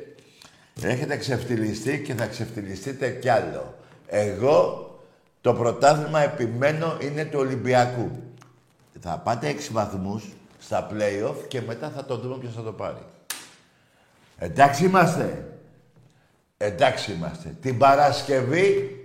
[0.81, 3.75] Έχετε ξεφτυλιστεί και θα ξεφτυλιστείτε κι άλλο.
[4.07, 4.89] Εγώ
[5.41, 8.11] το πρωτάθλημα επιμένω είναι του Ολυμπιακού.
[8.99, 10.23] Θα πάτε έξι βαθμούς
[10.59, 13.05] στα play-off και μετά θα το δούμε ποιος θα το πάρει.
[14.37, 15.45] Εντάξει είμαστε.
[16.57, 17.55] Εντάξει είμαστε.
[17.61, 18.95] Την Παρασκευή,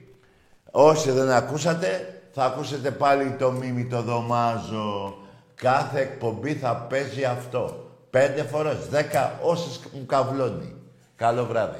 [0.71, 5.19] όσοι δεν ακούσατε, θα ακούσετε πάλι το μίμη το δωμάζο.
[5.57, 7.91] Κάθε εκπομπή θα παίζει αυτό.
[8.11, 10.75] Πέντε φορές, δέκα, όσες μου καβλώνει.
[11.17, 11.79] Καλό βράδυ.